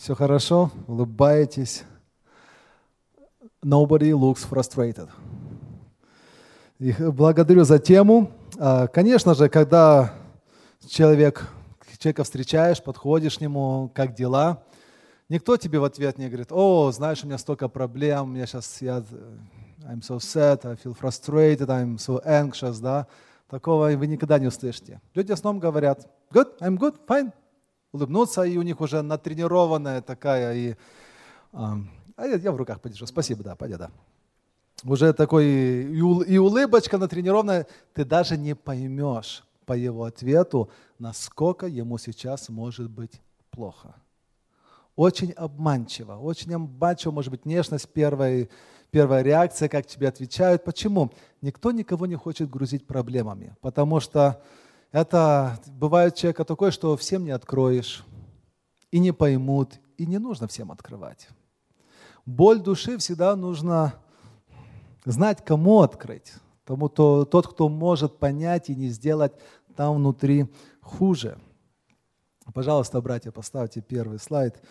[0.00, 0.70] Все хорошо?
[0.86, 1.84] Улыбаетесь?
[3.62, 5.10] Nobody looks frustrated.
[6.78, 8.30] И благодарю за тему.
[8.58, 10.14] А, конечно же, когда
[10.88, 11.46] человек,
[11.98, 14.62] человека встречаешь, подходишь к нему, как дела,
[15.28, 19.04] никто тебе в ответ не говорит, о, знаешь, у меня столько проблем, меня сейчас, я,
[19.84, 23.06] I'm so sad, I feel frustrated, I'm so anxious, да.
[23.50, 25.02] Такого вы никогда не услышите.
[25.12, 27.32] Люди в основном говорят, good, I'm good, fine.
[27.92, 30.76] Улыбнуться, и у них уже натренированная такая, и,
[31.52, 31.78] а,
[32.16, 33.90] а я, я в руках подержу, спасибо, да, пойдет, да
[34.84, 42.48] уже такой и улыбочка натренированная, ты даже не поймешь по его ответу, насколько ему сейчас
[42.48, 43.94] может быть плохо.
[44.96, 48.50] Очень обманчиво, очень обманчиво может быть нежность первой,
[48.90, 50.64] первая реакция, как тебе отвечают.
[50.64, 51.12] Почему?
[51.40, 54.42] Никто никого не хочет грузить проблемами, потому что
[54.92, 58.04] это бывает человека такой, что всем не откроешь,
[58.90, 61.28] и не поймут, и не нужно всем открывать.
[62.26, 63.94] Боль души всегда нужно
[65.04, 66.32] знать, кому открыть.
[66.64, 69.32] Тому, то, тот, кто может понять и не сделать
[69.74, 70.46] там внутри
[70.80, 71.38] хуже.
[72.52, 74.62] Пожалуйста, братья, поставьте первый слайд.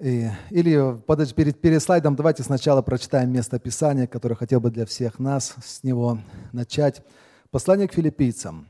[0.00, 4.84] И, или подожди, перед, перед слайдом давайте сначала прочитаем место Писания, которое хотел бы для
[4.84, 6.18] всех нас с него
[6.52, 7.02] начать.
[7.50, 8.68] Послание к филиппийцам,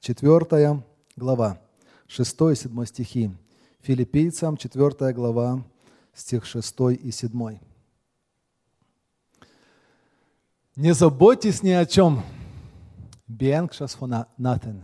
[0.00, 0.82] 4
[1.16, 1.58] глава,
[2.06, 3.30] 6 и 7 стихи.
[3.80, 5.64] Филиппийцам, 4 глава,
[6.14, 7.58] стих 6 и 7.
[10.76, 12.22] Не заботьтесь ни о чем.
[13.28, 14.82] Be anxious for nothing.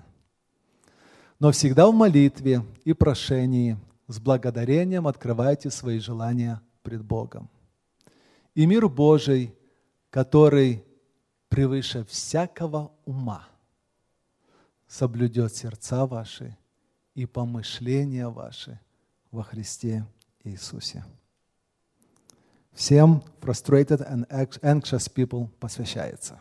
[1.39, 3.77] Но всегда в молитве и прошении
[4.09, 7.49] с благодарением открывайте свои желания пред Богом.
[8.55, 9.55] И мир Божий,
[10.11, 10.85] который
[11.49, 13.49] превыше всякого ума,
[14.93, 16.55] соблюдет сердца ваши
[17.15, 18.79] и помышления ваши
[19.31, 20.05] во Христе
[20.45, 21.03] Иисусе.
[22.73, 24.29] Всем frustrated and
[24.61, 26.39] anxious people посвящается.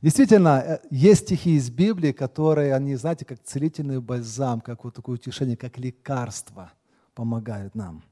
[0.00, 5.16] Действительно, э, есть стихи из Библии, которые, они, знаете, как целительный бальзам, как вот такое
[5.16, 6.72] утешение, как лекарство
[7.14, 8.02] помогают нам.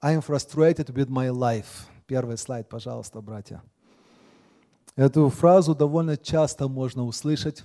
[0.00, 1.86] I am frustrated with my life.
[2.06, 3.62] Первый слайд, пожалуйста, братья.
[4.96, 7.64] Эту фразу довольно часто можно услышать.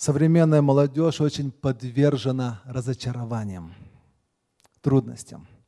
[0.00, 3.74] Современная молодежь очень подвержена разочарованиям,
[4.80, 5.46] трудностям–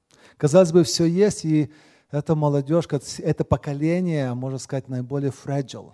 [0.43, 1.72] Казалось бы, все есть, и
[2.10, 2.87] эта молодежь,
[3.19, 5.93] это поколение, можно сказать, наиболее fragile.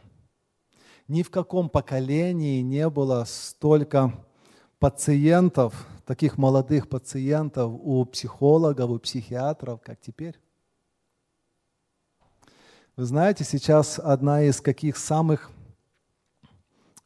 [1.06, 4.14] Ни в каком поколении не было столько
[4.78, 10.40] пациентов, таких молодых пациентов у психологов, у психиатров, как теперь.
[12.96, 15.50] Вы знаете, сейчас одна из каких самых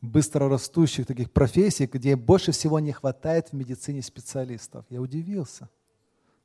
[0.03, 4.85] быстрорастущих таких профессий, где больше всего не хватает в медицине специалистов.
[4.91, 5.69] Я удивился.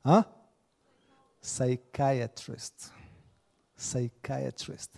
[0.02, 0.24] А?
[1.42, 2.90] psychiatrist.
[3.76, 4.90] Psychiatrist.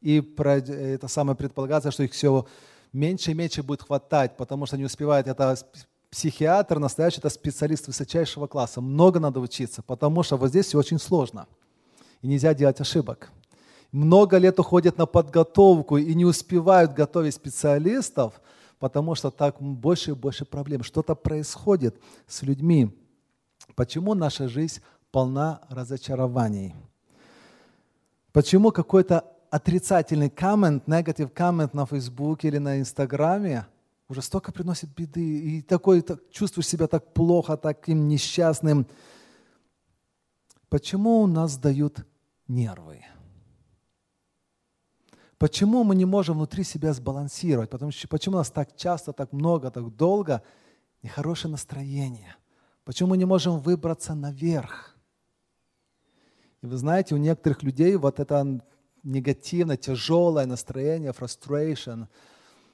[0.00, 2.46] И про, это самое предполагается, что их все
[2.92, 5.28] меньше и меньше будет хватать, потому что не успевает.
[5.28, 5.56] Это
[6.10, 8.80] психиатр настоящий, это специалист высочайшего класса.
[8.80, 11.46] Много надо учиться, потому что вот здесь все очень сложно.
[12.20, 13.30] И нельзя делать ошибок.
[13.92, 18.40] Много лет уходят на подготовку и не успевают готовить специалистов,
[18.78, 20.82] потому что так больше и больше проблем.
[20.82, 22.90] Что-то происходит с людьми.
[23.74, 26.74] Почему наша жизнь полна разочарований.
[28.32, 33.66] Почему какой-то отрицательный коммент, негатив коммент на Фейсбуке или на Инстаграме
[34.08, 38.86] уже столько приносит беды, и такой, так, чувствуешь себя так плохо, таким несчастным.
[40.68, 42.06] Почему у нас дают
[42.48, 43.02] нервы?
[45.42, 47.68] Почему мы не можем внутри себя сбалансировать?
[47.68, 50.40] Потому что, почему у нас так часто, так много, так долго
[51.02, 52.36] нехорошее настроение?
[52.84, 54.96] Почему мы не можем выбраться наверх?
[56.62, 58.64] И вы знаете, у некоторых людей вот это
[59.02, 62.06] негативное, тяжелое настроение, frustration,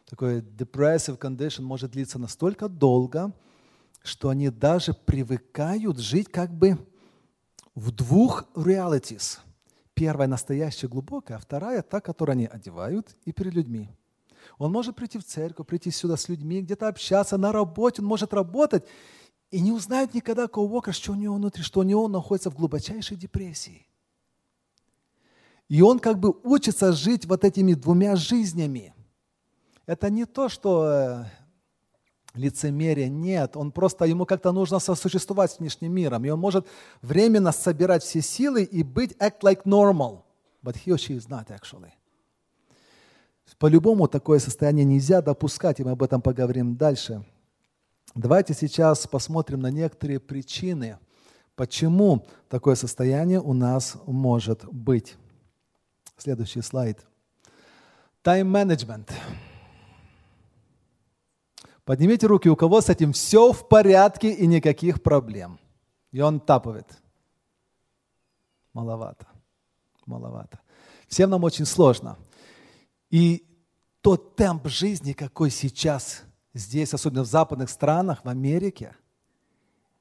[0.04, 3.32] такой depressive condition может длиться настолько долго,
[4.02, 6.76] что они даже привыкают жить как бы
[7.74, 9.38] в двух realities.
[9.98, 13.90] Первая настоящая глубокая, а вторая та, которую они одевают и перед людьми.
[14.56, 18.32] Он может прийти в церковь, прийти сюда с людьми, где-то общаться, на работе, он может
[18.32, 18.86] работать,
[19.50, 23.16] и не узнают никогда коуокер, что у него внутри, что у него находится в глубочайшей
[23.16, 23.88] депрессии.
[25.68, 28.94] И он как бы учится жить вот этими двумя жизнями.
[29.84, 31.26] Это не то, что
[32.38, 33.56] лицемерие, нет.
[33.56, 36.24] Он просто, ему как-то нужно сосуществовать с внешним миром.
[36.24, 36.66] И он может
[37.02, 40.22] временно собирать все силы и быть act like normal.
[40.62, 41.92] But he or she is not actually.
[43.58, 47.24] По-любому такое состояние нельзя допускать, и мы об этом поговорим дальше.
[48.14, 50.98] Давайте сейчас посмотрим на некоторые причины,
[51.56, 55.16] почему такое состояние у нас может быть.
[56.16, 57.04] Следующий слайд.
[58.22, 59.12] Тайм-менеджмент.
[61.88, 65.58] Поднимите руки, у кого с этим все в порядке и никаких проблем.
[66.12, 66.86] И он тапывает.
[68.74, 69.26] Маловато.
[70.04, 70.60] Маловато.
[71.06, 72.18] Всем нам очень сложно.
[73.08, 73.42] И
[74.02, 78.94] тот темп жизни, какой сейчас здесь, особенно в западных странах, в Америке,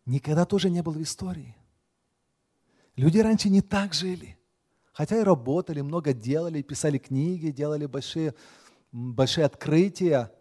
[0.05, 1.55] никогда тоже не был в истории.
[2.97, 4.37] Люди раньше не так жили.
[4.91, 8.33] Хотя и работали, много делали, писали книги, делали большие,
[8.91, 10.33] большие открытия.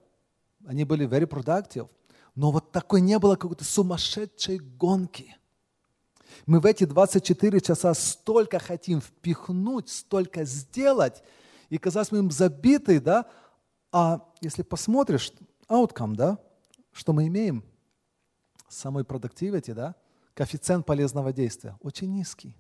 [0.66, 1.88] Они были very productive.
[2.34, 5.36] Но вот такой не было какой-то сумасшедшей гонки.
[6.44, 11.22] Мы в эти 24 часа столько хотим впихнуть, столько сделать,
[11.70, 13.26] и казалось мы им забиты, да,
[13.90, 15.32] а если посмотришь,
[15.68, 16.38] outcome, да,
[16.92, 17.64] что мы имеем,
[18.68, 19.94] самой продуктивити, да,
[20.34, 22.56] коэффициент полезного действия очень низкий.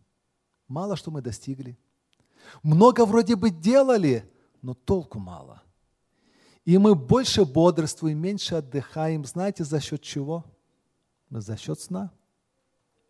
[0.68, 1.76] Мало что мы достигли.
[2.62, 4.30] Много вроде бы делали,
[4.62, 5.62] но толку мало.
[6.66, 9.24] И мы больше бодрствуем, меньше отдыхаем.
[9.24, 10.44] Знаете, за счет чего?
[11.30, 12.12] За счет сна.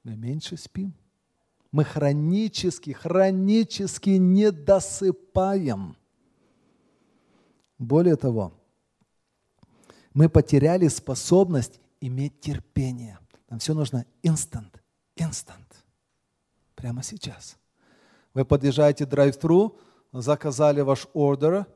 [0.05, 0.95] Мы меньше спим.
[1.73, 5.97] Мы хронически, хронически не досыпаем.
[7.79, 8.53] Более того,
[10.13, 13.19] мы потеряли способность иметь терпение.
[13.49, 14.75] Нам все нужно instant,
[15.17, 15.73] instant.
[16.75, 17.57] Прямо сейчас.
[18.35, 19.79] Вы подъезжаете драйв-тру,
[20.13, 21.67] заказали ваш ордер,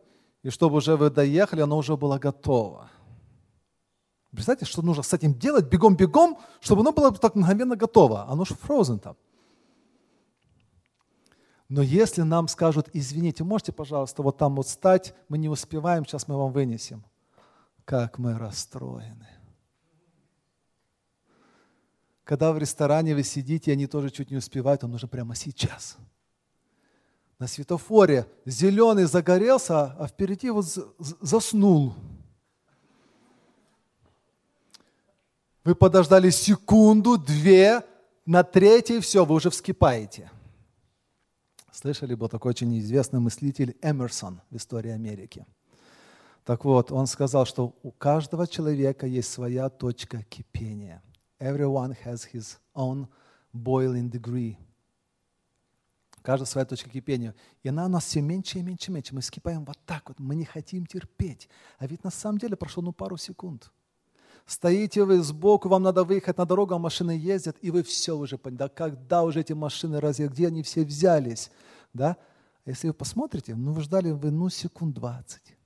[0.42, 2.90] и чтобы уже вы доехали, оно уже было готово.
[4.30, 8.28] Представьте, что нужно с этим делать бегом-бегом, чтобы оно было так мгновенно готово.
[8.28, 9.16] Оно же frozen там.
[11.68, 16.26] Но если нам скажут, извините, можете, пожалуйста, вот там вот стать, мы не успеваем, сейчас
[16.26, 17.04] мы вам вынесем.
[17.84, 19.28] Как мы расстроены.
[22.24, 25.96] Когда в ресторане вы сидите, они тоже чуть не успевают, вам нужно прямо сейчас.
[27.40, 30.66] На светофоре зеленый загорелся, а впереди вот
[31.22, 31.94] заснул.
[35.64, 37.82] Вы подождали секунду, две,
[38.26, 40.30] на третьей все, вы уже вскипаете.
[41.72, 45.46] Слышали, был такой очень известный мыслитель Эмерсон в истории Америки.
[46.44, 51.02] Так вот, он сказал, что у каждого человека есть своя точка кипения.
[51.38, 53.08] Everyone has his own
[53.54, 54.58] boiling degree.
[56.22, 57.34] Каждая своя точка кипения.
[57.62, 59.14] И она у нас все меньше и меньше и меньше.
[59.14, 60.18] Мы скипаем вот так вот.
[60.20, 61.48] Мы не хотим терпеть.
[61.78, 63.70] А ведь на самом деле прошло ну пару секунд.
[64.46, 68.36] Стоите вы сбоку, вам надо выехать на дорогу, а машины ездят, и вы все уже
[68.36, 68.58] поняли.
[68.58, 71.50] Да когда уже эти машины, разве где они все взялись?
[71.92, 72.16] да?
[72.66, 75.56] Если вы посмотрите, ну вы ждали вы ну секунд 20.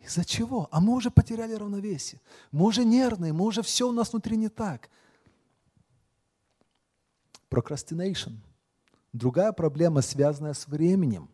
[0.00, 0.68] Из-за чего?
[0.70, 2.20] А мы уже потеряли равновесие.
[2.52, 4.88] Мы уже нервные, мы уже все у нас внутри не так.
[7.50, 8.36] Procrastination.
[9.12, 11.28] Другая проблема, связанная с временем.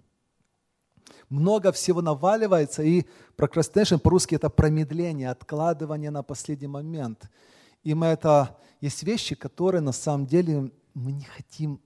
[1.28, 3.05] Много всего наваливается, и
[3.37, 7.31] procrastination по-русски это промедление, откладывание на последний момент.
[7.82, 11.81] И мы это, есть вещи, которые на самом деле мы не хотим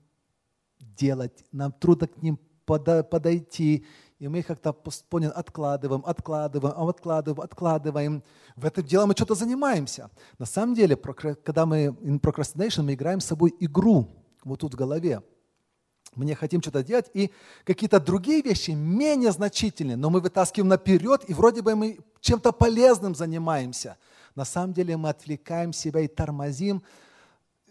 [0.79, 3.85] делать, нам трудно к ним подойти,
[4.19, 8.23] и мы их как-то понял, откладываем, откладываем, откладываем, откладываем.
[8.55, 10.09] В это дело мы что-то занимаемся.
[10.37, 14.07] На самом деле, когда мы in procrastination, мы играем с собой игру
[14.43, 15.21] вот тут в голове.
[16.15, 17.31] Мы не хотим что-то делать, и
[17.63, 23.15] какие-то другие вещи менее значительные, но мы вытаскиваем наперед, и вроде бы мы чем-то полезным
[23.15, 23.97] занимаемся.
[24.35, 26.83] На самом деле мы отвлекаем себя и тормозим,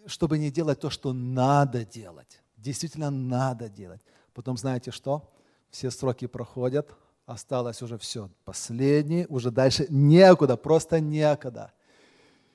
[0.07, 4.01] чтобы не делать то, что надо делать действительно надо делать.
[4.35, 5.29] Потом знаете что?
[5.71, 6.95] Все сроки проходят,
[7.27, 11.73] осталось уже все, последний, уже дальше некуда, просто некуда.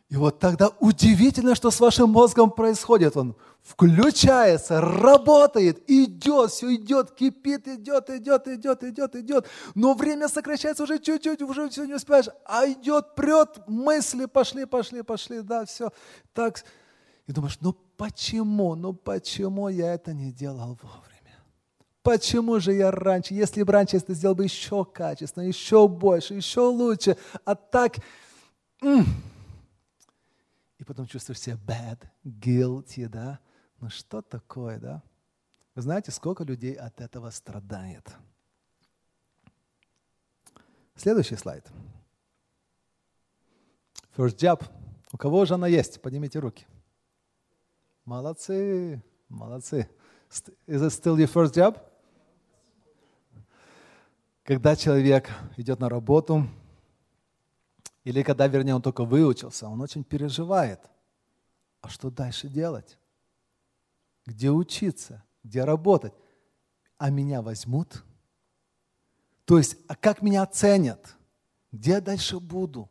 [0.09, 3.17] И вот тогда удивительно, что с вашим мозгом происходит.
[3.17, 9.47] Он включается, работает, идет, все идет, кипит, идет, идет, идет, идет, идет.
[9.73, 12.27] Но время сокращается уже чуть-чуть, уже все не успеешь.
[12.45, 15.91] А идет, прет, мысли пошли, пошли, пошли, да, все.
[16.33, 16.63] Так,
[17.25, 21.15] и думаешь, ну почему, ну почему я это не делал вовремя?
[22.03, 26.61] Почему же я раньше, если бы раньше это сделал бы еще качественно, еще больше, еще
[26.61, 27.95] лучше, а так...
[30.85, 33.39] И потом чувствуешь себя bad, guilty, да?
[33.79, 35.01] Ну что такое, да?
[35.73, 38.15] Вы знаете, сколько людей от этого страдает?
[40.95, 41.67] Следующий слайд.
[44.15, 44.63] First job.
[45.11, 45.99] У кого же она есть?
[46.03, 46.67] Поднимите руки.
[48.05, 49.89] Молодцы, молодцы.
[50.67, 51.81] Is it still your first job?
[54.43, 56.47] Когда человек идет на работу,
[58.05, 60.79] Или когда, вернее, он только выучился, он очень переживает.
[61.81, 62.97] А что дальше делать?
[64.25, 65.23] Где учиться?
[65.43, 66.13] Где работать?
[66.97, 68.03] А меня возьмут?
[69.43, 71.15] То есть, а как меня оценят?
[71.71, 72.89] Где я дальше буду?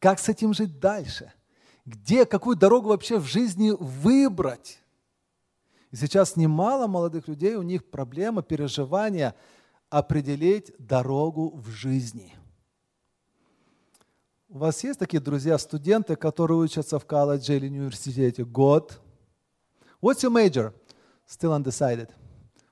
[0.00, 1.32] Как с этим жить дальше?
[1.84, 4.80] Где, какую дорогу вообще в жизни выбрать?
[5.92, 9.36] И сейчас немало молодых людей, у них проблема, переживания
[9.90, 12.34] определить дорогу в жизни.
[14.56, 18.98] У вас есть такие друзья, студенты, которые учатся в колледже или университете год?
[20.00, 20.72] What's your major?
[21.28, 22.08] Still undecided.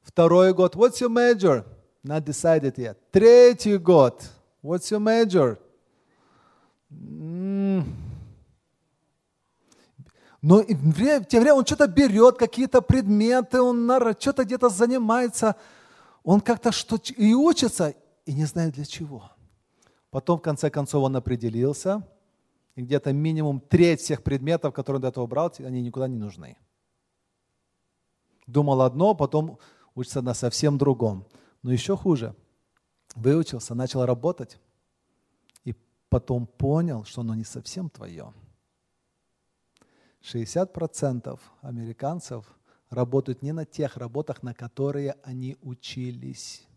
[0.03, 0.77] Второй год.
[0.77, 1.63] What's your major?
[2.03, 2.97] Not decided yet.
[3.11, 4.25] Третий год.
[4.63, 5.59] What's your major?
[10.41, 13.87] Но в те время он что-то берет, какие-то предметы, он
[14.19, 15.55] что-то где-то занимается,
[16.23, 19.34] он как-то что и учится, и не знает для чего.
[20.15, 22.07] Потом, в конце концов, он определился,
[22.77, 26.57] и где-то минимум треть всех предметов, которые он до этого брал, они никуда не нужны.
[28.47, 29.59] Думал одно, потом
[29.97, 31.27] учится на совсем другом.
[31.63, 32.37] Но еще хуже.
[33.17, 34.61] Выучился, начал работать,
[35.65, 35.75] и
[36.09, 38.33] потом понял, что оно не совсем твое.
[40.23, 42.47] 60% американцев
[42.89, 46.69] работают не на тех работах, на которые они учились.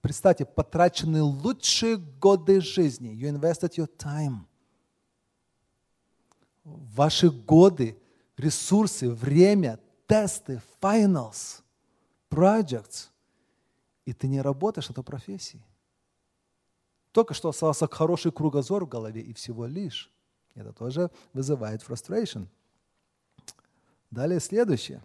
[0.00, 3.10] Представьте, потрачены лучшие годы жизни.
[3.10, 4.46] You invested your time.
[6.64, 8.00] Ваши годы,
[8.36, 11.62] ресурсы, время, тесты, finals,
[12.30, 13.08] projects.
[14.06, 15.62] И ты не работаешь в этой профессии.
[17.12, 20.10] Только что остался хороший кругозор в голове и всего лишь.
[20.54, 22.46] Это тоже вызывает frustration.
[24.10, 25.02] Далее следующее.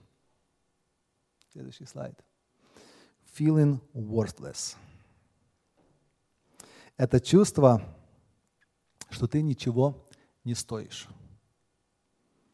[1.51, 2.19] Следующий слайд.
[3.37, 4.75] Feeling worthless.
[6.95, 7.81] Это чувство,
[9.09, 10.07] что ты ничего
[10.45, 11.07] не стоишь.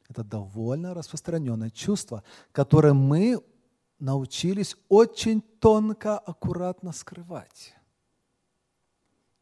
[0.10, 3.40] Это довольно распространенное чувство, которое мы
[4.00, 7.76] научились очень тонко, аккуратно скрывать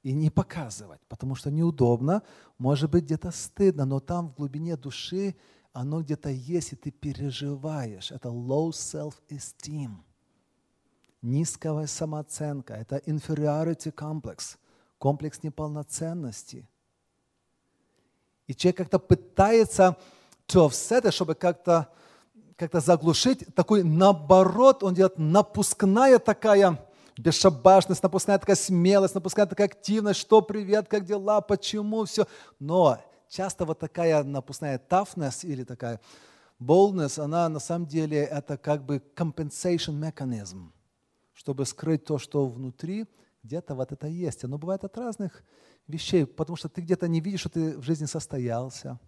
[0.04, 2.22] и не показывать, потому что неудобно,
[2.58, 5.36] может быть где-то стыдно, но там в глубине души
[5.72, 8.12] оно где-то есть, и ты переживаешь.
[8.12, 9.98] Это low self-esteem,
[11.22, 14.58] низкая самооценка, это inferiority complex,
[14.98, 16.68] комплекс неполноценности.
[18.48, 19.96] И человек как-то пытается
[20.48, 21.90] to offset, чтобы как-то
[22.56, 26.78] как заглушить, такой наоборот, он делает напускная такая
[27.18, 32.28] бесшабашность, напускная такая смелость, напускная такая активность, что привет, как дела, почему, все.
[32.60, 33.00] Но
[33.30, 36.02] часто вот такая напускная toughness или такая
[36.60, 40.70] boldness, она на самом деле это как бы compensation mechanism,
[41.40, 43.06] чтобы скрыть то, что внутри,
[43.44, 44.44] где-то вот это есть.
[44.44, 45.44] Оно бывает от разных
[45.88, 49.00] вещей, потому что ты где-то не видишь, что ты в жизни состоялся,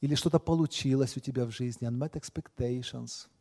[0.00, 3.28] или что-то получилось у тебя в жизни, unmet expectations–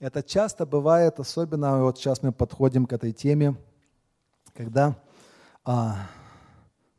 [0.00, 3.56] это часто бывает, особенно вот сейчас мы подходим к этой теме,
[4.54, 4.96] когда
[5.64, 6.08] а,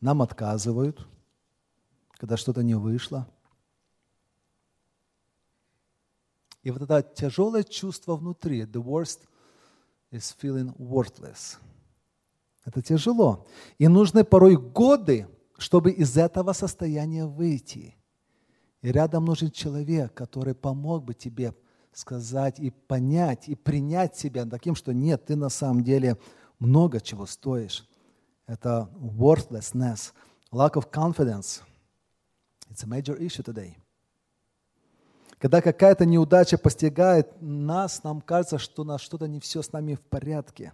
[0.02, 1.08] нам отказывают,
[2.12, 3.26] когда что-то не вышло.
[6.62, 9.22] И вот это тяжелое чувство внутри, the worst
[10.12, 11.58] is feeling worthless.
[12.66, 13.48] Это тяжело.
[13.78, 17.96] И нужны порой годы, чтобы из этого состояния выйти.
[18.82, 21.54] И рядом нужен человек, который помог бы тебе
[21.92, 26.18] сказать и понять, и принять себя таким, что нет, ты на самом деле
[26.60, 27.88] много чего стоишь.
[28.46, 30.14] Это worthlessness,
[30.52, 31.62] lack of confidence.
[32.70, 33.78] It's a major issue today.
[35.40, 39.96] Когда какая-то неудача постигает нас, нам кажется, что у нас что-то не все с нами
[39.96, 40.74] в порядке.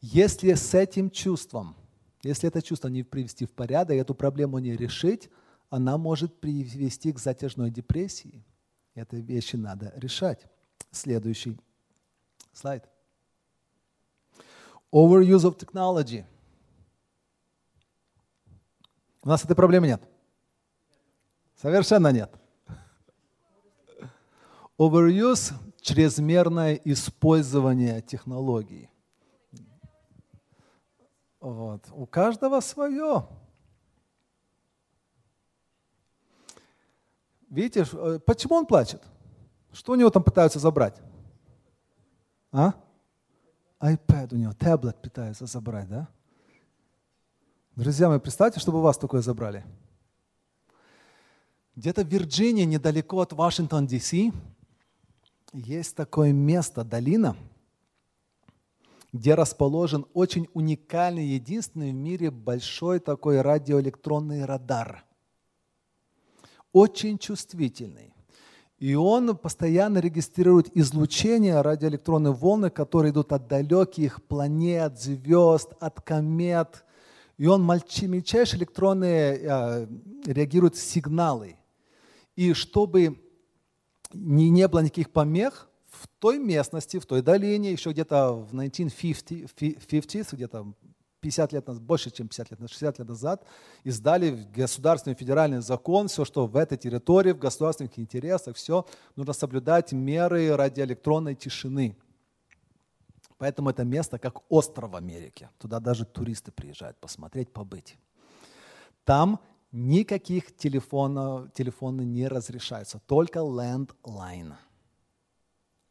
[0.00, 1.76] Если с этим чувством,
[2.22, 5.30] если это чувство не привести в порядок, эту проблему не решить,
[5.70, 8.44] она может привести к затяжной депрессии–
[8.94, 10.46] эти вещи надо решать.
[10.90, 11.58] Следующий
[12.52, 12.84] слайд.
[14.92, 16.24] Overuse of technology.
[19.22, 20.02] У нас этой проблемы нет.
[21.56, 22.32] Совершенно нет.
[24.80, 28.88] Overuse– чрезмерное использование технологий.
[31.38, 31.84] Вот.
[31.92, 33.28] У каждого свое.
[37.50, 39.02] Видите, э, почему он плачет?
[39.70, 40.98] Что у него там пытаются забрать?
[42.50, 42.72] А?
[43.82, 46.08] iPad у него, таблет пытаются забрать, да?
[47.76, 49.62] Друзья мои, представьте, чтобы вас такое забрали.
[51.76, 54.32] Где-то в Вирджинии, недалеко от Вашингтон, Д.С.,
[55.52, 57.36] есть такое место, долина,
[59.12, 65.04] где расположен очень уникальный, единственный в мире большой такой радиоэлектронный радар.
[66.72, 68.14] Очень чувствительный.
[68.78, 76.84] И он постоянно регистрирует излучение радиоэлектронной волны, которые идут от далеких планет, звезд, от комет.
[77.36, 79.86] И он мельчайшие электронные э,
[80.26, 81.56] реагирует сигналы.
[82.36, 83.18] И чтобы
[84.14, 90.32] не, не было никаких помех, в той местности, в той долине, еще где-то в 1950,
[90.32, 90.72] где-то
[91.20, 93.44] 50 лет назад, больше, чем 50 лет, 60 лет назад,
[93.84, 98.86] издали государственный федеральный закон, все, что в этой территории, в государственных интересах, все,
[99.16, 101.96] нужно соблюдать меры радиоэлектронной тишины.
[103.36, 105.50] Поэтому это место как остров в Америке.
[105.58, 107.96] Туда даже туристы приезжают посмотреть, побыть.
[109.04, 109.40] Там
[109.72, 114.54] никаких телефонов, телефоны не разрешаются, только landline.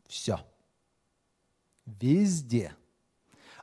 [0.08, 0.40] Все.
[1.86, 2.76] Везде.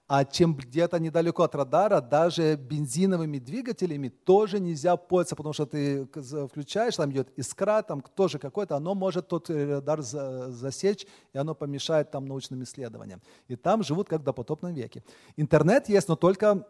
[0.08, 6.06] А чем где-то недалеко от радара, даже бензиновыми двигателями тоже нельзя пользоваться, потому что ты
[6.46, 12.12] включаешь, там идет искра, там тоже какой-то, оно может тот радар засечь, и оно помешает
[12.12, 13.20] там научным исследованиям.
[13.48, 15.02] И там живут как в допотопном веке.
[15.36, 16.68] Интернет есть, но только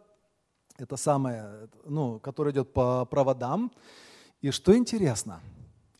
[0.79, 3.73] это самое, ну, который идет по проводам.
[4.41, 5.41] И что интересно,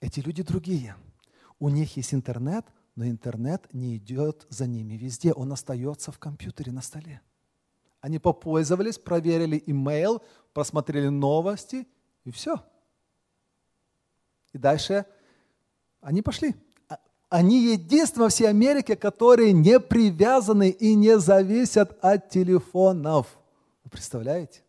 [0.01, 0.97] эти люди другие.
[1.59, 6.73] У них есть интернет, но интернет не идет за ними везде, он остается в компьютере
[6.73, 7.21] на столе.
[8.01, 11.87] Они попользовались, проверили имейл, просмотрели новости,
[12.25, 12.63] и все.
[14.53, 15.07] И дальше
[16.01, 16.55] они пошли.
[16.89, 23.39] А, они единственные во всей Америке, которые не привязаны и не зависят от телефонов.
[23.85, 24.63] Вы представляете?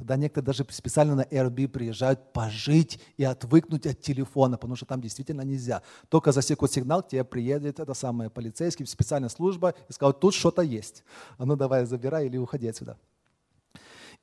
[0.00, 5.02] Туда некоторые даже специально на Airbnb приезжают пожить и отвыкнуть от телефона, потому что там
[5.02, 5.82] действительно нельзя.
[6.08, 10.62] Только засекут сигнал, к тебе приедет это самое полицейский, специальная служба и скажут, тут что-то
[10.62, 11.04] есть.
[11.36, 12.96] А ну давай забирай или уходи отсюда.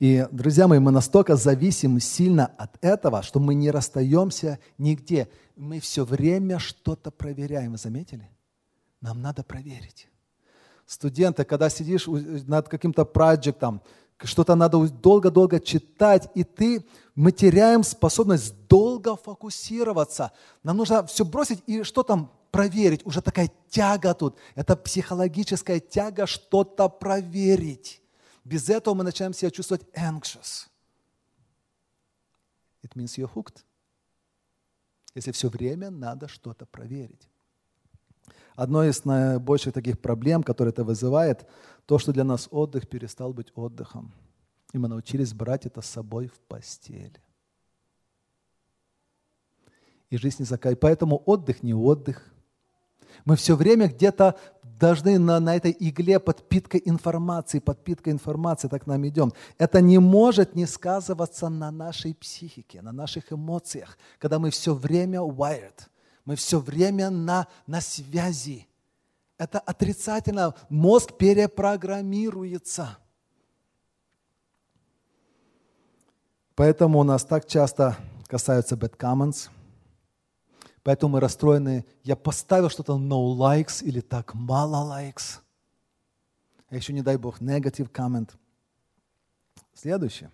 [0.00, 5.28] И, друзья мои, мы настолько зависим сильно от этого, что мы не расстаемся нигде.
[5.54, 7.70] Мы все время что-то проверяем.
[7.70, 8.28] Вы заметили?
[9.00, 10.08] Нам надо проверить.
[10.86, 13.80] Студенты, когда сидишь над каким-то проектом,
[14.26, 20.32] что-то надо долго-долго читать, и ты, мы теряем способность долго фокусироваться.
[20.62, 23.06] Нам нужно все бросить и что там проверить.
[23.06, 24.36] Уже такая тяга тут.
[24.54, 28.02] Это психологическая тяга что-то проверить.
[28.44, 30.66] Без этого мы начинаем себя чувствовать anxious.
[32.82, 33.64] It means you're hooked.
[35.14, 37.27] Если все время надо что-то проверить.
[38.58, 41.46] Одно из наибольших таких проблем, которые это вызывает,
[41.86, 44.12] то, что для нас отдых перестал быть отдыхом.
[44.72, 47.16] И мы научились брать это с собой в постель.
[50.10, 50.74] И жизнь не закай.
[50.74, 52.34] Поэтому отдых не отдых.
[53.24, 59.06] Мы все время где-то должны на, на этой игле подпитка информации, подпитка информации, так нам
[59.06, 59.32] идем.
[59.58, 65.20] Это не может не сказываться на нашей психике, на наших эмоциях, когда мы все время
[65.20, 65.86] wired,
[66.28, 68.68] мы все время на, на связи
[69.38, 70.54] это отрицательно.
[70.68, 72.98] Мозг перепрограммируется.
[76.54, 79.48] Поэтому у нас так часто касаются bad comments.
[80.82, 81.86] Поэтому мы расстроены.
[82.02, 85.38] Я поставил что-то no likes или так мало likes.
[86.68, 88.28] А еще не дай бог negative comment.
[89.72, 90.30] Следующее.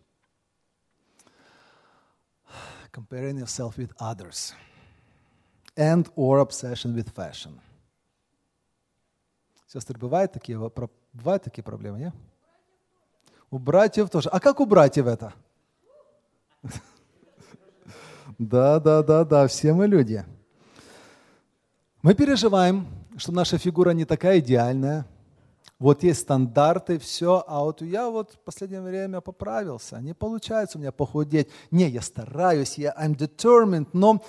[2.91, 4.55] Comparing yourself with others.
[5.77, 7.59] And or obsession with fashion.
[9.67, 10.57] Сестры, бывают такие,
[11.13, 12.15] бывают такие проблемы, нет?
[13.51, 14.29] У братьев тоже.
[14.31, 15.33] А как у братьев это?
[18.39, 20.25] Да, да, да, да, все мы люди.
[22.03, 25.07] Мы переживаем, что наша фигура не такая идеальная.
[25.79, 30.01] Вот есть стандарты, все, а вот я вот в последнее время поправился.
[30.01, 31.49] Не получается у меня похудеть.
[31.71, 34.25] Не, я стараюсь, я I'm determined, но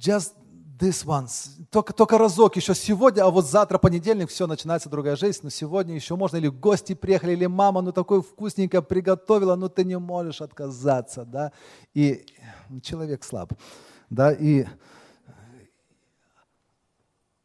[0.00, 0.32] just
[0.78, 1.50] this once.
[1.70, 5.94] Только, только разок еще сегодня, а вот завтра понедельник, все, начинается другая жизнь, но сегодня
[5.94, 10.40] еще можно, или гости приехали, или мама, ну такое вкусненько приготовила, но ты не можешь
[10.40, 11.52] отказаться, да,
[11.94, 12.26] и
[12.82, 13.52] человек слаб,
[14.08, 14.66] да, и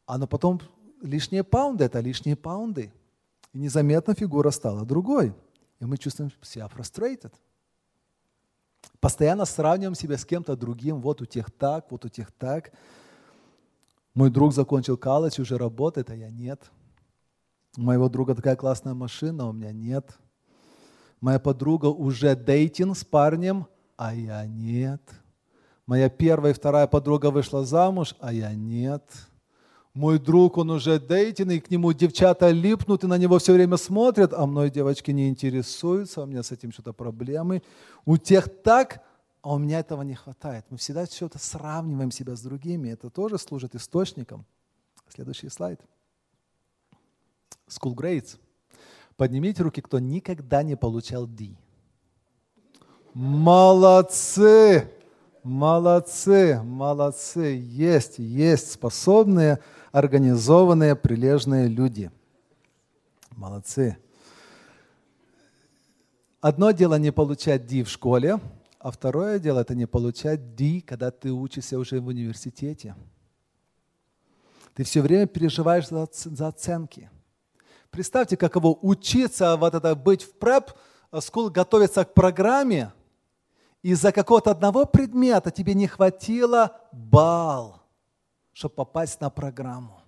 [0.07, 0.61] а но потом
[1.01, 2.93] лишние паунды, это лишние паунды,
[3.53, 5.33] и незаметно фигура стала другой,
[5.79, 7.33] и мы чувствуем себя frustrated.
[8.99, 12.71] Постоянно сравниваем себя с кем-то другим, вот у тех так, вот у тех так,
[14.13, 16.71] мой друг закончил колледж, уже работает, а я нет.
[17.77, 20.17] У моего друга такая классная машина, а у меня нет.
[21.19, 25.01] Моя подруга уже дейтинг с парнем, а я нет.
[25.85, 29.03] Моя первая и вторая подруга вышла замуж, а я нет.
[29.95, 33.77] Мой друг, он уже дейтинг, и к нему девчата липнут и на него все время
[33.77, 37.63] смотрят, а мной девочки не интересуются, у меня с этим что-то проблемы.
[38.05, 39.01] У тех так,
[39.41, 40.65] а у меня этого не хватает.
[40.69, 44.45] Мы всегда что-то сравниваем себя с другими, это тоже служит источником.
[45.07, 45.79] Следующий слайд.
[47.69, 48.37] School grades.
[49.15, 51.55] Поднимите руки, кто никогда не получал D.
[53.13, 54.91] Молодцы!
[55.45, 57.63] Молодцы, молодцы.
[57.63, 59.59] Есть, есть способные,
[59.95, 62.11] организованные, прилежные люди.
[63.31, 63.97] Молодцы.
[66.41, 68.41] Одно дело не получать D в школе,
[68.77, 72.93] а второе дело это не получать D, когда ты учишься уже в университете.
[74.73, 77.09] Ты все время переживаешь за, за оценки.
[77.89, 80.71] Представьте, каково учиться, вот это быть в преп,
[81.13, 82.91] school, готовиться к программе,
[83.81, 87.84] из-за какого-то одного предмета тебе не хватило балл,
[88.55, 90.01] чтобы попасть на программу.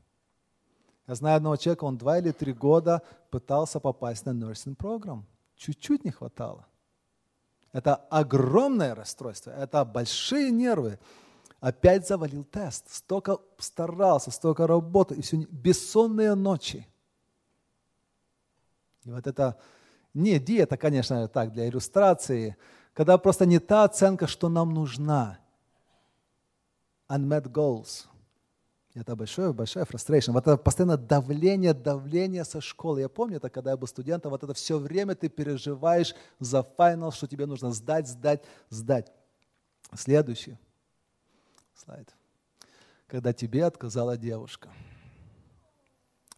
[1.06, 5.26] Я знаю одного человека, он два или три года пытался попасть на nursing программ.
[5.58, 6.66] Чуть-чуть не хватало.
[7.74, 10.98] Это огромное расстройство, это большие нервы.
[11.60, 16.88] Опять завалил тест, столько старался, столько работал, и все бессонные ночи.
[19.04, 19.60] И вот это,
[20.14, 22.56] не Ди, это, конечно, так, для иллюстрации,
[22.94, 25.38] когда просто не та оценка, что нам нужна.
[27.10, 28.08] Unmet goals.
[29.00, 30.32] Это большое, большая frustration.
[30.32, 33.02] Вот это постоянно давление, давление со школы.
[33.02, 37.12] Я помню это, когда я был студентом, вот это все время ты переживаешь за финал,
[37.12, 39.12] что тебе нужно сдать, сдать, сдать.
[39.94, 40.58] Следующий
[41.76, 42.12] слайд.
[43.06, 44.70] Когда тебе отказала девушка.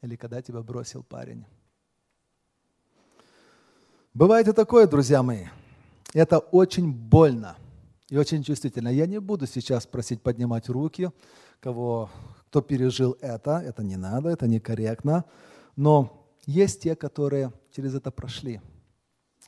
[0.01, 1.45] Или когда тебя бросил парень.
[4.13, 5.45] Бывает и такое, друзья мои.
[6.13, 7.55] Это очень больно
[8.09, 8.89] и очень чувствительно.
[8.89, 11.09] Я не буду сейчас просить поднимать руки,
[11.61, 12.09] кого,
[12.49, 13.59] кто пережил это.
[13.59, 15.25] Это не надо, это некорректно.
[15.75, 18.59] Но есть те, которые через это прошли.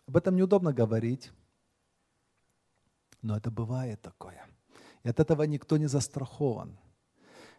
[0.07, 1.31] Об этом неудобно говорить,
[3.21, 4.45] но это бывает такое.
[5.03, 6.77] И от этого никто не застрахован.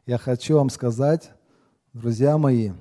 [0.07, 1.33] Я хочу вам сказать,
[1.93, 2.73] друзья мои,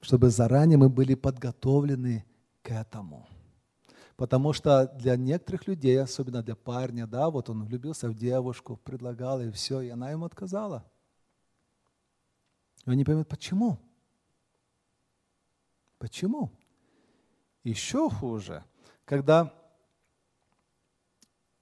[0.00, 2.24] чтобы заранее мы были подготовлены
[2.62, 3.26] к этому–
[4.20, 9.40] Потому что для некоторых людей, особенно для парня, да, вот он влюбился в девушку, предлагал
[9.40, 10.84] и все, и она ему отказала.
[12.86, 13.78] И он не поймет, почему.
[15.98, 16.50] Почему?
[17.62, 18.64] Еще хуже,
[19.04, 19.54] когда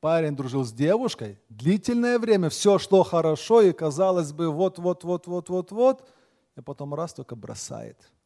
[0.00, 6.08] парень дружил с девушкой, длительное время все шло хорошо, и казалось бы, вот-вот-вот-вот-вот-вот,
[6.56, 8.10] и потом раз только бросает–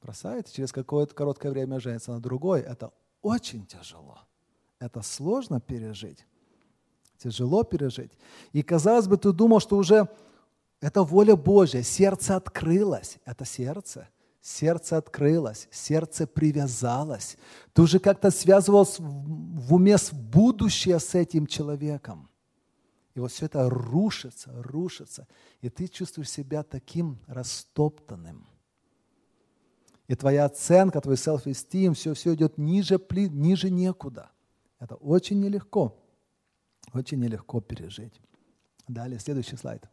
[0.00, 2.60] бросает, через какое-то короткое время женится на другой.
[2.60, 4.18] Это очень тяжело.
[4.78, 6.26] Это сложно пережить.
[7.18, 8.12] Тяжело пережить.
[8.52, 10.08] И казалось бы, ты думал, что уже
[10.80, 13.18] это воля Божья, сердце открылось.
[13.24, 14.08] Это сердце.
[14.42, 17.36] Сердце открылось, сердце привязалось.
[17.74, 22.30] Ты уже как-то связывался в уме будущее с этим человеком.
[23.14, 25.26] И вот все это рушится, рушится.
[25.60, 28.46] И ты чувствуешь себя таким растоптанным–
[30.10, 34.32] и твоя оценка, твой self-esteem, все, все идет ниже, ниже некуда.
[34.80, 35.96] Это очень нелегко.
[36.92, 38.20] Очень нелегко пережить.
[38.88, 39.84] Далее, следующий слайд.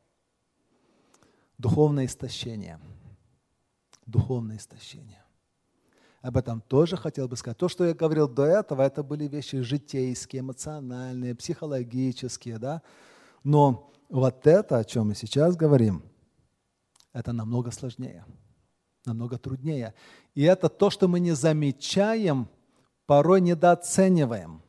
[1.58, 2.80] Духовное истощение.
[4.06, 5.24] Духовное истощение.
[6.22, 7.58] Об этом тоже хотел бы сказать.
[7.58, 12.82] То, что я говорил до этого, это были вещи житейские, эмоциональные, психологические, да.
[13.43, 16.04] Но вот это, о чем мы сейчас говорим,
[17.13, 18.26] это намного сложнее
[19.08, 19.96] намного труднее.
[20.36, 22.48] И это то, что мы не замечаем,
[23.08, 24.62] порой недооцениваем.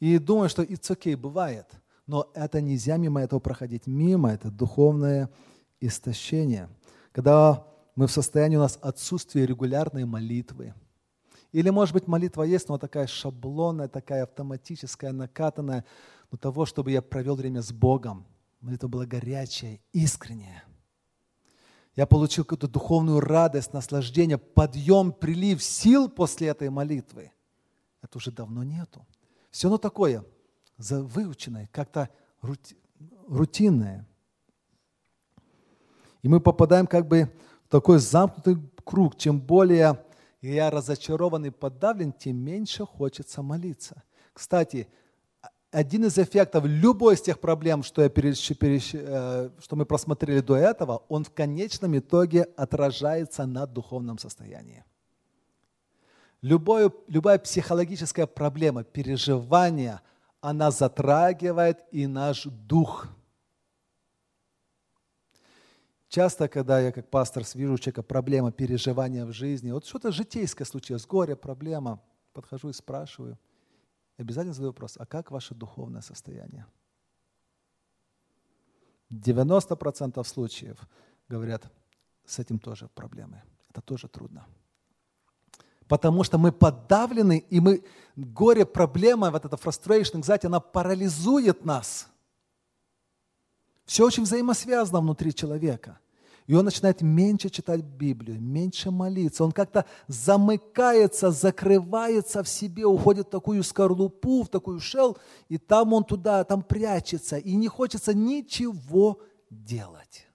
[0.00, 1.66] И думаю, что it's okay, бывает.
[2.10, 3.86] Но это нельзя мимо этого проходить.
[3.86, 5.30] Мимо это духовное
[5.78, 6.68] истощение.
[7.12, 10.74] Когда мы в состоянии, у нас отсутствие регулярной молитвы.
[11.52, 15.84] Или, может быть, молитва есть, но такая шаблонная, такая автоматическая, накатанная,
[16.32, 18.26] но того, чтобы я провел время с Богом.
[18.60, 20.64] Молитва была горячая, искренняя.
[21.94, 27.30] Я получил какую-то духовную радость, наслаждение, подъем, прилив сил после этой молитвы.
[28.02, 29.06] Это уже давно нету.
[29.52, 30.24] Все оно такое,
[30.80, 32.08] выученное, как-то
[33.28, 34.06] рутинное.
[36.22, 37.30] И мы попадаем как бы
[37.64, 39.16] в такой замкнутый круг.
[39.16, 40.04] Чем более
[40.42, 44.02] я разочарован и подавлен, тем меньше хочется молиться.
[44.32, 44.88] Кстати,
[45.70, 50.40] один из эффектов любой из тех проблем, что, я перещ, перещ, э, что мы просмотрели
[50.40, 54.84] до этого, он в конечном итоге отражается на духовном состоянии.
[56.42, 60.00] Любое, любая психологическая проблема, переживание,
[60.40, 63.08] она затрагивает и наш дух.
[66.08, 70.66] Часто, когда я как пастор вижу у человека проблема, переживания в жизни, вот что-то житейское
[70.66, 73.38] случилось, горе, проблема, подхожу и спрашиваю,
[74.16, 76.66] обязательно задаю вопрос, а как ваше духовное состояние?
[79.10, 80.78] 90% случаев
[81.28, 81.70] говорят,
[82.24, 84.46] с этим тоже проблемы, это тоже трудно.
[85.90, 87.82] Потому что мы подавлены, и мы,
[88.14, 92.06] горе, проблема, вот эта frustration, anxiety, она парализует нас.
[93.86, 95.98] Все очень взаимосвязано внутри человека–
[96.50, 99.44] и он начинает меньше читать Библию, меньше молиться.
[99.44, 105.16] Он как-то замыкается, закрывается в себе, уходит в такую скорлупу, в такую шел,
[105.48, 107.36] и там он туда, там прячется.
[107.36, 110.26] И не хочется ничего делать.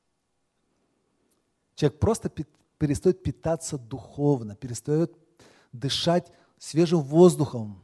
[1.76, 2.32] Человек просто
[2.78, 5.14] перестает питаться духовно, перестает
[5.80, 7.82] дышать свежим воздухом,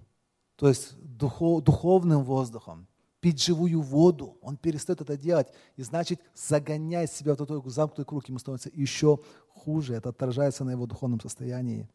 [0.56, 2.88] то есть духовным воздухом
[3.22, 4.38] пить живую воду.
[4.42, 5.48] Он перестает это делать.
[5.78, 9.94] И значит, загоняет себя в этот замкнутый круг, ему становится еще хуже.
[9.94, 11.88] Это отражается на его духовном состоянии.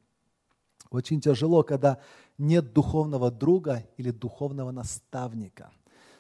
[0.90, 1.98] Очень тяжело, когда
[2.38, 5.72] нет духовного друга или духовного наставника,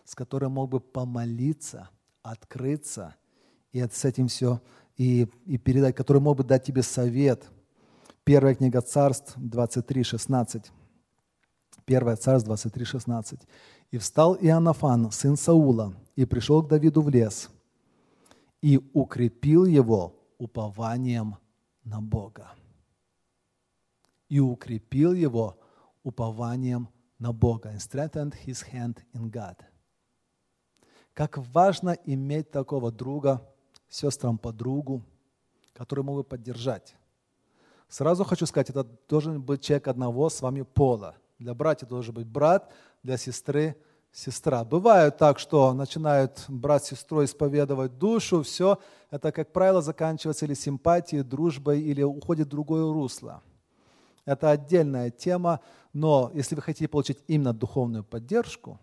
[0.04, 1.88] с которым мог бы помолиться,
[2.22, 3.14] открыться
[3.72, 4.60] и с этим все
[4.96, 7.44] и, и передать, который мог бы дать тебе совет.
[8.26, 10.72] Первая книга Царств 23, 16.
[11.84, 13.40] Первая Царств 23, 16.
[13.92, 17.48] И встал Иоаннафан, сын Саула, и пришел к Давиду в лес,
[18.60, 21.36] и укрепил его упованием
[21.84, 22.50] на Бога.
[24.28, 25.56] И укрепил его
[26.02, 26.88] упованием
[27.20, 27.70] на Бога.
[27.70, 29.58] And strengthened his hand in God.
[31.14, 33.40] Как важно иметь такого друга,
[33.88, 35.04] сестрам подругу,
[35.74, 36.96] который мог бы поддержать.
[37.88, 41.14] Сразу хочу сказать, это должен быть человек одного с вами пола.
[41.38, 42.72] Для братья должен быть брат,
[43.02, 43.76] для сестры
[44.12, 44.64] сестра.
[44.64, 48.78] Бывает так, что начинают брат с сестрой исповедовать душу, все,
[49.10, 53.42] это, как правило, заканчивается или симпатией, дружбой, или уходит в другое русло.
[54.24, 55.60] Это отдельная тема,
[55.92, 58.80] но если вы хотите получить именно духовную поддержку,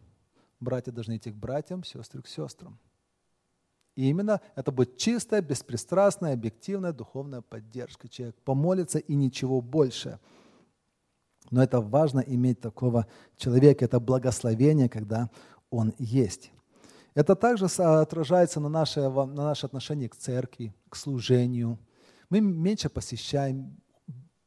[0.60, 2.80] братья должны идти к братьям, сестры к сестрам.
[3.96, 8.10] И именно это будет чистая, беспристрастная, объективная духовная поддержка.
[8.10, 10.20] Человек помолится и ничего больше–
[11.52, 13.06] но это важно иметь такого
[13.38, 15.30] человека, это благословение, когда
[15.70, 16.52] он есть.
[17.14, 21.78] Это также отражается на наше, на наше отношение к церкви, к служению.
[22.30, 23.78] Мы меньше посещаем,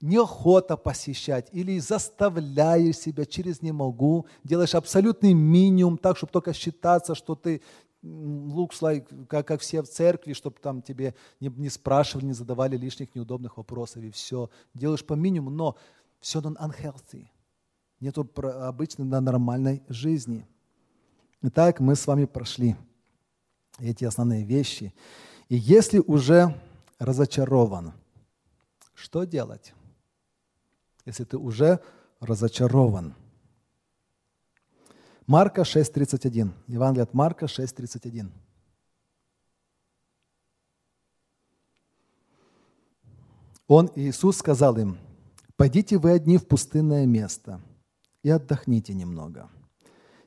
[0.00, 7.14] неохота посещать или заставляешь себя через «не могу», делаешь абсолютный минимум так, чтобы только считаться,
[7.14, 7.62] что ты
[8.06, 12.76] looks like, как, как все в церкви, чтобы там тебе не, не спрашивали, не задавали
[12.76, 14.50] лишних неудобных вопросов и все.
[14.74, 15.76] Делаешь по минимуму, но
[16.20, 17.28] все unhealthy.
[18.00, 20.46] Нету обычной нормальной жизни.
[21.42, 22.76] Итак, мы с вами прошли
[23.78, 24.94] эти основные вещи.
[25.48, 26.60] И если уже
[26.98, 27.92] разочарован,
[28.94, 29.74] что делать?
[31.04, 31.80] Если ты уже
[32.20, 33.14] разочарован.
[35.26, 36.50] Марка 6.31.
[36.68, 38.30] Евангелие от Марка 6.31.
[43.66, 44.98] Он, Иисус, сказал им,
[45.56, 47.62] Пойдите вы одни в пустынное место
[48.22, 49.50] и отдохните немного.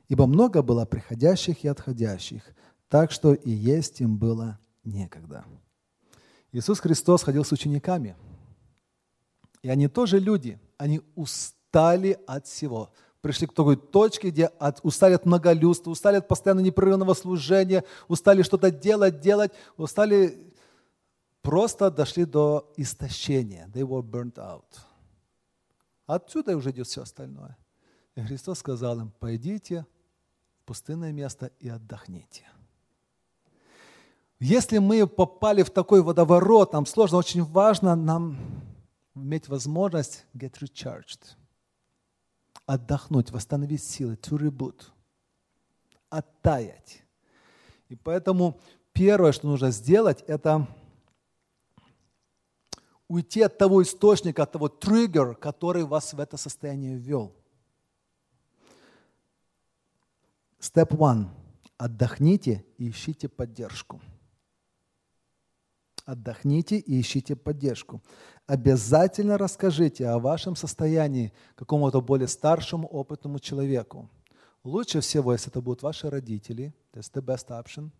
[0.08, 2.42] Ибо много было приходящих и отходящих,
[2.88, 5.44] так что и есть им было некогда.
[6.50, 8.16] Иисус Христос ходил с учениками.
[9.62, 12.92] И они тоже люди, они устали от всего.
[13.20, 18.42] Пришли к такой точке, где от, устали от многолюдства, устали от постоянно непрерывного служения, устали
[18.42, 20.52] что-то делать, делать, устали,
[21.42, 23.68] просто дошли до истощения.
[23.74, 24.64] They were burnt out.
[26.06, 27.56] Отсюда уже идет все остальное.
[28.16, 29.86] И Христос сказал им, пойдите
[30.60, 32.44] в пустынное место и отдохните.
[34.40, 38.38] Если мы попали в такой водоворот, нам сложно, очень важно нам
[39.14, 41.36] иметь возможность get recharged,
[42.70, 44.84] отдохнуть, восстановить силы, reboot,
[46.08, 47.02] оттаять.
[47.88, 48.60] И поэтому
[48.92, 50.68] первое, что нужно сделать, это
[53.08, 57.34] уйти от того источника, от того триггера, который вас в это состояние ввел.
[60.60, 61.26] Step one.
[61.76, 64.00] Отдохните и ищите поддержку.
[66.06, 68.02] Отдохните и ищите поддержку.
[68.46, 74.08] Обязательно расскажите о вашем состоянии какому-то более старшему, опытному человеку.
[74.64, 77.90] Лучше всего, если это будут ваши родители, that's the best option.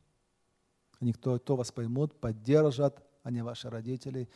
[1.01, 4.29] Они кто, кто вас поймут, поддержат, а не ваши родители.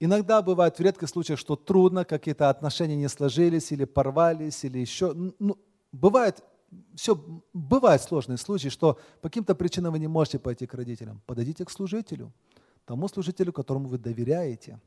[0.00, 5.12] Иногда бывает в редких случаях, что трудно, какие-то отношения не сложились или порвались, или еще.
[5.14, 5.56] Ну,
[5.92, 6.42] бывает,
[6.96, 7.14] все,
[7.52, 11.22] бывают сложные случаи, что по каким-то причинам вы не можете пойти к родителям.
[11.26, 12.32] Подойдите к служителю.
[12.84, 14.80] Тому служителю, которому вы доверяете.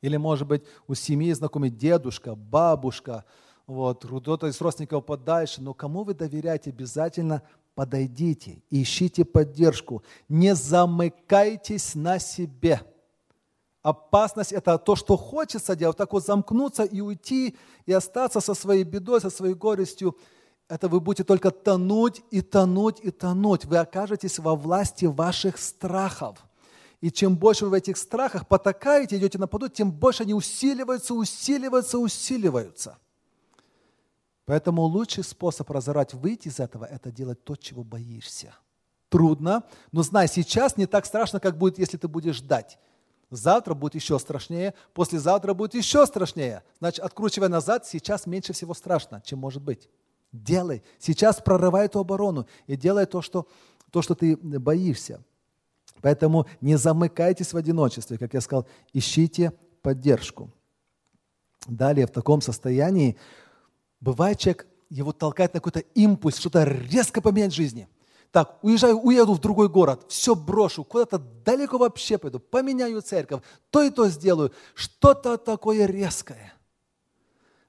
[0.00, 3.24] Или, может быть, у семьи знакомый дедушка, бабушка,
[3.66, 7.42] вот, кто-то из родственников подальше, но кому вы доверяете, обязательно
[7.74, 12.82] подойдите, ищите поддержку, не замыкайтесь на себе.
[13.82, 18.84] Опасность– это то, что хочется делать, так вот замкнуться и уйти, и остаться со своей
[18.84, 20.16] бедой, со своей горестью.
[20.68, 23.64] Это вы будете только тонуть и тонуть и тонуть.
[23.64, 26.38] Вы окажетесь во власти ваших страхов.
[27.00, 31.12] И чем больше вы в этих страхах потакаете, идете на поду, тем больше они усиливаются,
[31.12, 32.96] усиливаются, усиливаются.
[34.46, 38.54] Поэтому лучший способ разорать, выйти из этого, это делать то, чего боишься.
[39.10, 42.78] Трудно, но знай, сейчас не так страшно, как будет, если ты будешь ждать.
[43.30, 46.62] Завтра будет еще страшнее, послезавтра будет еще страшнее.
[46.78, 49.88] Значит, откручивая назад, сейчас меньше всего страшно, чем может быть.
[50.34, 50.82] Делай.
[50.98, 53.46] Сейчас прорывай эту оборону и делай то, что,
[53.90, 55.22] то, что ты боишься.
[56.02, 60.50] Поэтому не замыкайтесь в одиночестве, как я сказал, ищите поддержку.
[61.66, 63.16] Далее в таком состоянии
[64.04, 67.88] Бывает, человек его толкает на какой-то импульс, что-то резко поменять в жизни.
[68.32, 73.82] Так, уезжаю, уеду в другой город, все брошу, куда-то далеко вообще пойду, поменяю церковь, то
[73.82, 76.52] и то сделаю, что-то такое резкое.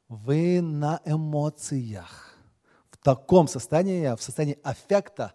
[0.10, 2.35] Вы на эмоциях.
[3.06, 5.34] Таком состоянии, в состоянии аффекта,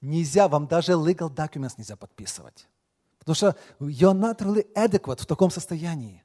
[0.00, 2.68] нельзя, вам даже legal documents нельзя подписывать.
[3.18, 6.22] Потому что you're not really adequate в таком состоянии.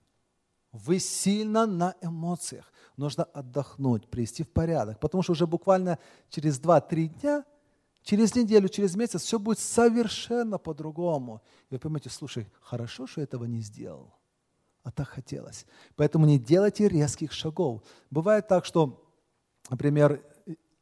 [0.72, 5.98] Вы сильно на эмоциях нужно отдохнуть, привести в порядок, потому что уже буквально
[6.30, 7.46] через 2-3 дня,
[8.04, 11.42] через неделю, через месяц все будет совершенно по-другому.
[11.72, 14.14] И вы поймете, слушай, хорошо, что этого не сделал,
[14.84, 15.66] а так хотелось.
[15.96, 17.82] Поэтому не делайте резких шагов.
[18.12, 19.04] Бывает так, что,
[19.72, 20.22] например,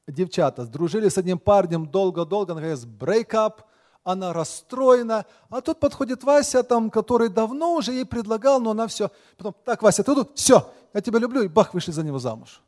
[0.08, 3.56] девчата сдружили с одним парнем долго-долго, наконец, up–
[4.04, 9.12] она расстроена, а тут подходит Вася, там, который давно уже ей предлагал, но она все,
[9.38, 12.62] потом, так, Вася, ты тут, все, я тебя люблю, и бах, вышли за него замуж.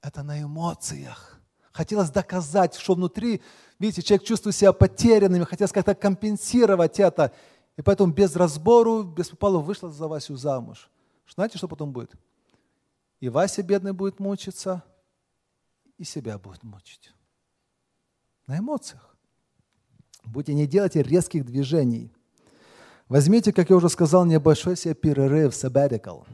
[0.00, 1.40] Это на эмоциях.
[1.72, 3.42] Хотелось доказать, что внутри,
[3.78, 7.32] видите, человек чувствует себя потерянным, хотелось как-то компенсировать это.
[7.76, 10.88] И поэтому без разбору, без попала вышла за Васю замуж.
[11.28, 12.12] Знаете, что потом будет?
[13.20, 14.84] И Вася бедный будет мучиться,
[15.98, 17.12] и себя будет мучить.
[18.46, 19.16] На эмоциях.
[20.24, 22.12] Будьте не делайте резких движений.
[23.08, 26.26] Возьмите, как я уже сказал, небольшой себе перерыв, sabbatical.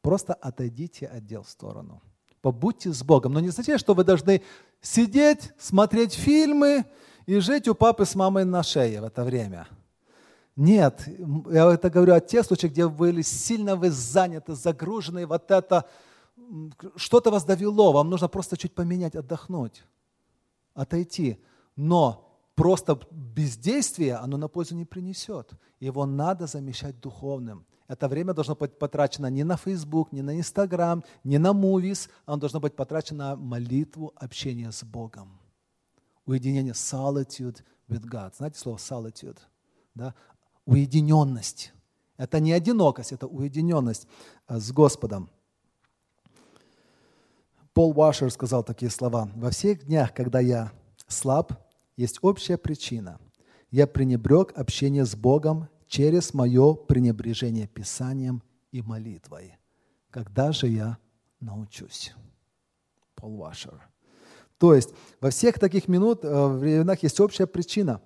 [0.00, 2.02] Просто отойдите отдел в сторону.
[2.40, 3.32] Побудьте с Богом.
[3.32, 4.42] Но не означает, что вы должны
[4.80, 6.86] сидеть, смотреть фильмы
[7.26, 9.68] и жить у папы с мамой на шее в это время.
[10.56, 11.06] Нет,
[11.50, 15.84] я это говорю о тех случаях, где вы сильно вы заняты, загружены, вот это,
[16.96, 19.84] что-то вас довело, вам нужно просто чуть поменять, отдохнуть,
[20.74, 21.38] отойти.
[21.76, 25.52] Но просто бездействие, оно на пользу не принесет.
[25.80, 27.64] Его надо замещать духовным.
[27.88, 32.36] Это время должно быть потрачено не на Facebook, не на Instagram, не на movies, оно
[32.36, 35.38] должно быть потрачено на молитву, общение с Богом.
[36.26, 38.36] Уединение, solitude with God.
[38.36, 39.38] Знаете слово solitude?
[39.94, 40.14] Да?
[40.66, 41.72] Уединенность.
[42.18, 44.06] Это не одинокость, это уединенность
[44.48, 45.30] э, с Господом.
[47.78, 49.30] Пол Вашер сказал такие слова.
[49.36, 50.72] «Во всех днях, когда я
[51.06, 51.52] слаб,
[51.96, 53.20] есть общая причина.
[53.70, 59.58] Я пренебрег общение с Богом через мое пренебрежение Писанием и молитвой.
[60.10, 60.98] Когда же я
[61.38, 62.14] научусь?
[63.14, 63.88] Пол Вашер.
[64.58, 68.02] То есть во всех таких минут, э, временах есть общая причина.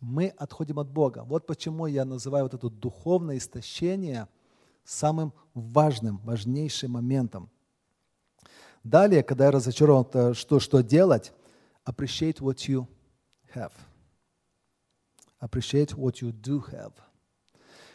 [0.00, 1.24] Мы отходим от Бога.
[1.24, 4.28] Вот почему я называю вот это духовное истощение
[4.84, 7.50] самым важным, важнейшим моментом.
[8.88, 11.32] Далее, когда я разочарован, что, что делать,
[11.84, 12.86] appreciate what you
[13.52, 13.72] have.
[15.40, 16.92] Appreciate what you do have.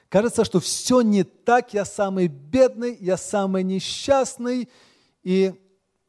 [0.09, 4.69] Кажется, что все не так, я самый бедный, я самый несчастный.
[5.23, 5.53] И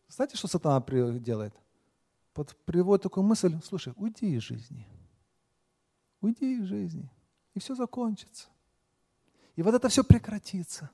[0.08, 0.84] знаете, что сатана
[1.20, 1.54] делает?
[2.34, 4.84] Вот приводит такую мысль, слушай, уйди из жизни.
[6.20, 7.08] Уйди из жизни.
[7.54, 8.48] И все закончится.
[9.54, 10.90] И вот это все прекратится.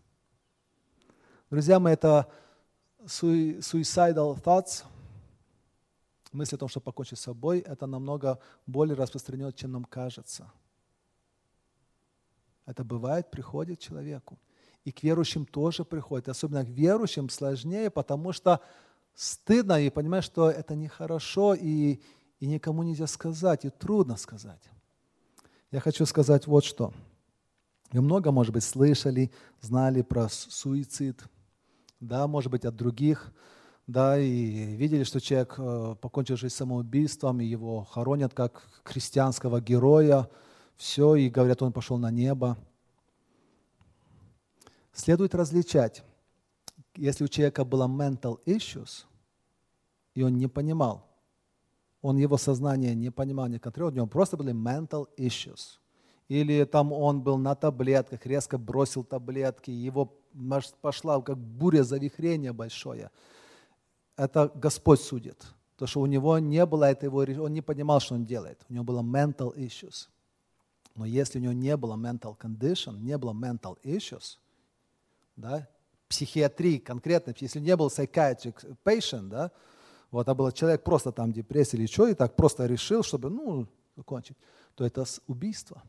[1.49, 2.30] Друзья мои, это
[3.05, 4.84] suicidal thoughts–
[6.32, 10.51] мысль о том, что покончить с собой, это намного более распространено, чем нам кажется.
[12.66, 14.38] Это бывает, приходит человеку.
[14.84, 16.28] И к верующим тоже приходит.
[16.28, 18.61] Особенно к верующим сложнее, потому что
[19.14, 22.01] стыдно и понимаешь, что это нехорошо, и,
[22.40, 24.62] и никому нельзя сказать, и трудно сказать.
[25.70, 26.92] Я хочу сказать вот что.
[27.90, 29.30] Вы много, может быть, слышали,
[29.61, 31.24] знали про суицид,
[32.01, 33.32] да, может быть, от других
[33.88, 40.28] да, и видели, что человек э, покончил жизнь самоубийством, и его хоронят как христианского героя,
[40.76, 42.59] все, и говорят, он пошел на небо.
[44.92, 46.05] Следует различать,
[46.96, 49.07] если у человека было mental issues,
[50.14, 51.09] и он не понимал,
[52.03, 55.78] он его сознание не понимал, не контролировал, у него просто были mental issues.
[56.28, 60.18] Или там он был на таблетках, резко бросил таблетки, его
[60.81, 63.11] пошла как буря завихрения большое.
[64.16, 65.47] Это Господь судит.
[65.76, 68.61] То, что у него не было этого, он не понимал, что он делает.
[68.68, 70.09] У него было mental issues.
[70.97, 74.39] Но если у него не было mental condition, не было mental issues,
[75.37, 75.68] да,
[76.09, 79.53] психиатрии конкретно, если не был psychiatric patient, да,
[80.11, 83.68] вот, а был человек просто там депрессия или что, и так просто решил, чтобы, ну,
[83.95, 84.37] закончить,
[84.74, 85.83] то это убийство.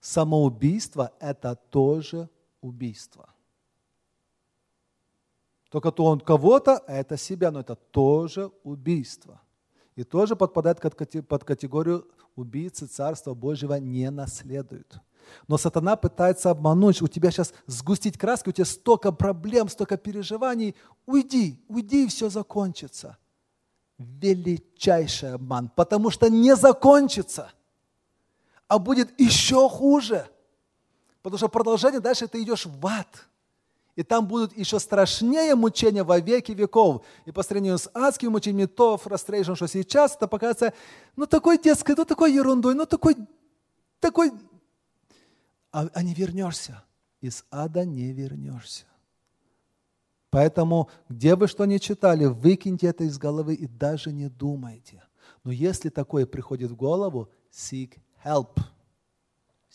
[0.00, 2.28] Самоубийство– это тоже
[2.60, 3.28] убийство.
[5.70, 9.40] Только то он кого-то, а это себя, но это тоже убийство.
[9.96, 10.80] И тоже подпадает
[11.28, 12.06] под категорию
[12.36, 15.00] убийцы Царства Божьего не наследуют.
[15.48, 20.76] Но сатана пытается обмануть, у тебя сейчас сгустить краски, у тебя столько проблем, столько переживаний.
[21.04, 23.16] Уйди, уйди, и все закончится.
[23.98, 27.50] Величайший обман, потому что не закончится,
[28.68, 30.28] а будет еще хуже.
[31.22, 33.08] Потому что продолжение дальше ты идешь в ад–
[33.96, 37.04] и там будут еще страшнее мучения во веки веков.
[37.24, 40.74] И по сравнению с адскими мучениями, то frustration, что сейчас, это покажется,
[41.16, 43.16] ну такой детской, ну такой ерундой, ну такой,
[43.98, 44.32] такой...
[45.72, 46.84] А, а не вернешься.
[47.22, 48.84] Из ада не вернешься.
[50.30, 55.02] Поэтому, где бы что ни читали, выкиньте это из головы и даже не думайте.
[55.42, 58.58] Но если такое приходит в голову, seek help–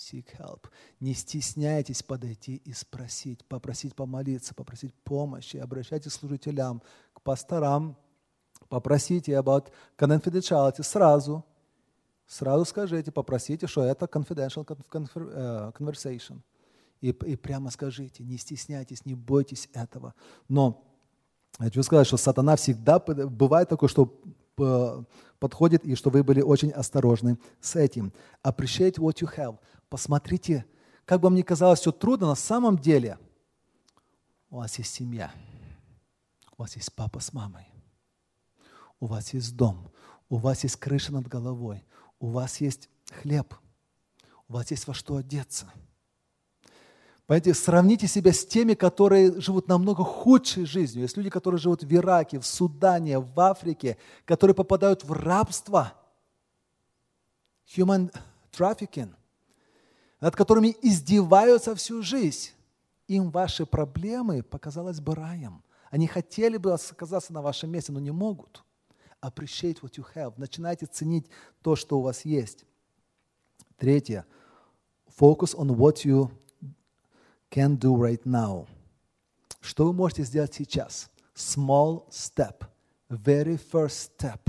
[0.02, 0.68] seek help.
[1.00, 5.58] Не стесняйтесь подойти и спросить, попросить помолиться, попросить помощи.
[5.58, 6.82] Обращайтесь к служителям,
[7.14, 7.96] к пасторам,
[8.70, 11.46] попросите about confidentiality сразу.
[12.28, 16.42] Сразу скажите, попросите, что это confidential э, conversation.
[17.02, 20.14] И, и прямо скажите, не стесняйтесь, не бойтесь этого.
[20.48, 20.88] Но
[21.60, 24.22] я хочу сказать, что сатана всегда бывает такое, что
[25.40, 28.14] подходит, и что вы были очень осторожны с этим.
[28.44, 29.58] Appreciate what you have.
[29.90, 30.66] Посмотрите,
[31.06, 33.18] как бы мне казалось все трудно, на самом деле
[34.50, 35.32] у вас есть семья,
[36.58, 37.68] у вас есть папа с мамой,
[39.00, 39.92] у вас есть дом,
[40.30, 41.84] у вас есть крыша над головой,
[42.20, 43.54] у вас есть хлеб,
[44.48, 45.72] у вас есть во что одеться.
[47.32, 51.04] Понимаете, сравните себя с теми, которые живут намного худшей жизнью.
[51.04, 55.94] Есть люди, которые живут в Ираке, в Судане, в Африке, которые попадают в рабство.
[57.74, 58.14] Human
[58.52, 59.14] trafficking
[60.20, 62.50] над которыми издеваются всю жизнь.
[63.08, 65.64] Им ваши проблемы показалось бы раем.
[65.90, 68.62] Они хотели бы оказаться на вашем месте, но не могут.
[69.22, 70.34] Appreciate what you have.
[70.36, 71.28] Начинайте ценить
[71.62, 72.66] то, что у вас есть.
[73.78, 74.26] Третье.
[75.18, 76.30] Focus on what you
[77.52, 78.66] can do right now.
[79.60, 81.10] Что вы можете сделать сейчас?
[81.36, 82.64] Small step.
[83.10, 84.40] Very first step.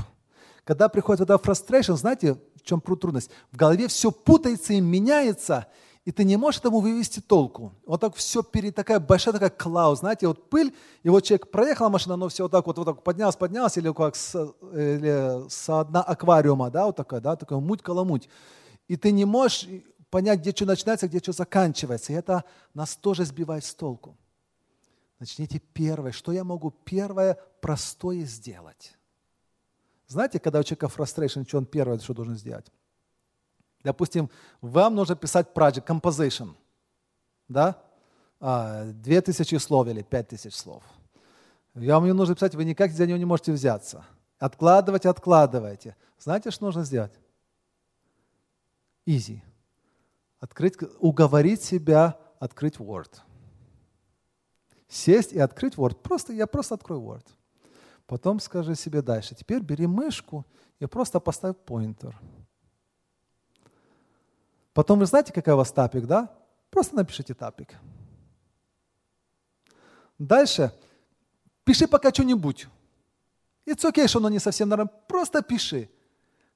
[0.64, 3.30] Когда приходит эта frustration, знаете, в чем трудность?
[3.50, 5.66] В голове все путается и меняется,
[6.04, 7.72] и ты не можешь этому вывести толку.
[7.84, 10.72] Вот так все перед такая большая такая клауд, знаете, вот пыль,
[11.02, 13.92] и вот человек проехала машина, но все вот так вот, вот так поднялась, поднялась, или
[13.92, 14.34] как с,
[14.72, 18.28] или с дна аквариума, да, вот такая, да, такая муть-каламуть.
[18.88, 19.68] И ты не можешь
[20.12, 22.12] понять, где что начинается, где что заканчивается.
[22.12, 22.44] И это
[22.74, 24.14] нас тоже сбивает с толку.
[25.18, 26.12] Начните первое.
[26.12, 28.94] Что я могу первое простое сделать?
[30.06, 32.66] Знаете, когда у человека frustration, что он первое, что должен сделать?
[33.82, 34.28] Допустим,
[34.60, 36.54] вам нужно писать project, composition,
[37.48, 37.82] да?
[38.38, 40.84] А, две тысячи слов или пять тысяч слов.
[41.72, 44.04] Вам ее нужно писать, вы никак за него не можете взяться.
[44.38, 45.96] Откладывать, откладывайте.
[46.18, 47.14] Знаете, что нужно сделать?
[49.06, 49.40] Easy.
[50.42, 53.20] Открыть, уговорить себя открыть Word.
[54.88, 55.94] Сесть и открыть Word.
[56.02, 57.24] Просто, я просто открою Word.
[58.06, 59.36] Потом скажи себе дальше.
[59.36, 60.44] Теперь бери мышку
[60.80, 62.20] и просто поставь поинтер.
[64.72, 66.28] Потом вы знаете, какой у вас тапик, да?
[66.70, 67.76] Просто напишите тапик.
[70.18, 70.72] Дальше
[71.62, 72.66] пиши пока что-нибудь.
[73.64, 74.90] It's okay, что оно не совсем нормально.
[75.06, 75.88] Просто пиши.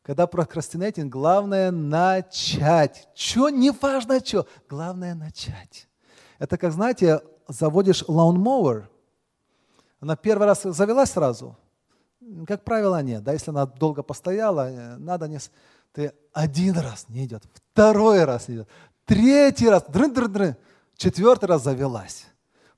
[0.07, 3.09] Когда прокрастинейтинг, главное начать.
[3.15, 5.89] Что, не важно что, главное начать.
[6.39, 8.85] Это как, знаете, заводишь lawnmower–
[10.01, 11.57] она первый раз завелась сразу?
[12.47, 13.23] Как правило, нет.
[13.23, 15.39] Да, если она долго постояла, э, надо не...
[15.93, 18.69] Ты один раз не идет, второй раз не идет,
[19.07, 20.57] третий раз, дрын -дрын -дрын,
[20.97, 22.27] четвертый раз завелась.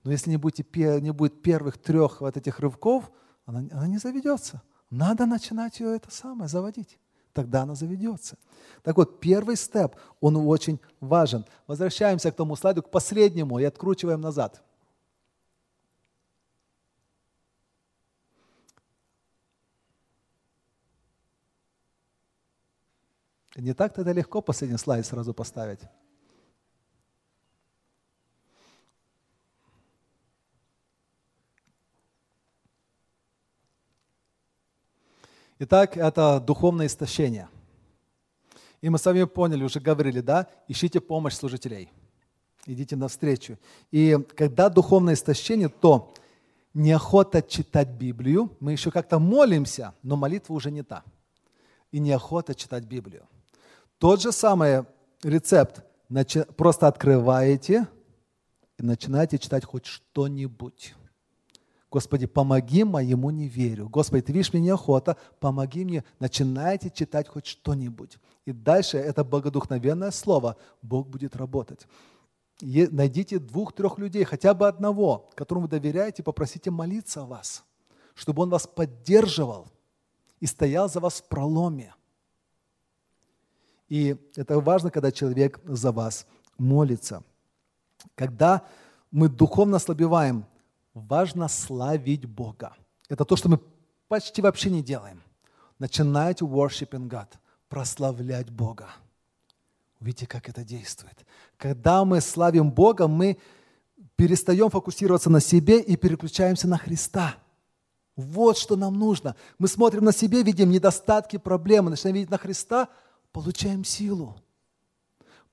[0.04, 0.64] Но если не, будете,
[1.00, 3.10] не будет первых трех вот этих рывков,
[3.44, 4.62] она, она не заведется.
[4.90, 6.98] Надо начинать ее это самое заводить.
[7.38, 8.36] Тогда она заведется.
[8.82, 11.44] Так вот, первый степ, он очень важен.
[11.68, 14.60] Возвращаемся к тому слайду, к последнему, и откручиваем назад.
[23.54, 25.80] Не так-то это легко последний слайд сразу поставить.
[35.60, 37.48] Итак, это духовное истощение.
[38.80, 41.90] И мы с вами поняли, уже говорили, да, ищите помощь служителей.
[42.64, 43.58] Идите навстречу.
[43.90, 46.14] И когда духовное истощение, то
[46.74, 51.02] неохота читать Библию, мы еще как-то молимся, но молитва уже не та.
[51.90, 53.26] И неохота читать Библию.
[53.98, 54.84] Тот же самый
[55.24, 55.82] рецепт.
[56.56, 57.88] Просто открываете
[58.78, 60.94] и начинаете читать хоть что-нибудь.
[61.90, 63.88] Господи, помоги моему неверию.
[63.88, 66.04] Господи, ты видишь, мне неохота, помоги мне.
[66.18, 68.18] Начинайте читать хоть что-нибудь.
[68.44, 70.56] И дальше это богодухновенное слово.
[70.82, 71.86] Бог будет работать.
[72.60, 77.64] И найдите двух-трех людей, хотя бы одного, которому вы доверяете, попросите молиться о вас,
[78.14, 79.68] чтобы он вас поддерживал
[80.40, 81.94] и стоял за вас в проломе.
[83.88, 86.26] И это важно, когда человек за вас
[86.58, 87.22] молится.
[88.14, 88.62] Когда
[89.10, 90.44] мы духовно ослабеваем–
[91.06, 92.74] важно славить Бога.
[93.08, 93.60] Это то, что мы
[94.08, 95.22] почти вообще не делаем.
[95.78, 97.28] Начинайте worshiping God,
[97.68, 98.88] прославлять Бога.
[100.00, 101.26] Видите, как это действует.
[101.56, 103.38] Когда мы славим Бога, мы
[104.16, 107.36] перестаем фокусироваться на себе и переключаемся на Христа.
[108.16, 109.36] Вот что нам нужно.
[109.58, 112.88] Мы смотрим на себе, видим недостатки, проблемы, начинаем видеть на Христа,
[113.32, 114.36] получаем силу.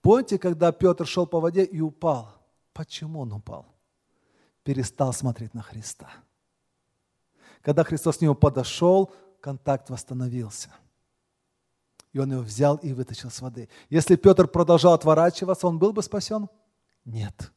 [0.01, 2.31] Помните, когда Петр шел по воде и упал?
[2.73, 3.74] Почему он упал?
[4.65, 6.09] Перестал смотреть на Христа.
[7.61, 10.69] Когда Христос к нему подошел, контакт восстановился.
[12.11, 13.69] И он его взял и вытащил с воды.
[13.89, 16.49] Если Петр продолжал отворачиваться, он был бы спасен?
[17.05, 17.51] Нет.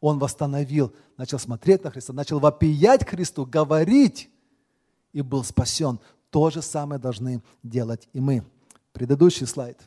[0.00, 4.30] Он восстановил, начал смотреть на Христа, начал вопиять Христу, говорить
[5.12, 5.98] и был спасен.
[6.30, 8.44] То же самое должны делать и мы.
[8.92, 9.78] Предыдущий слайд.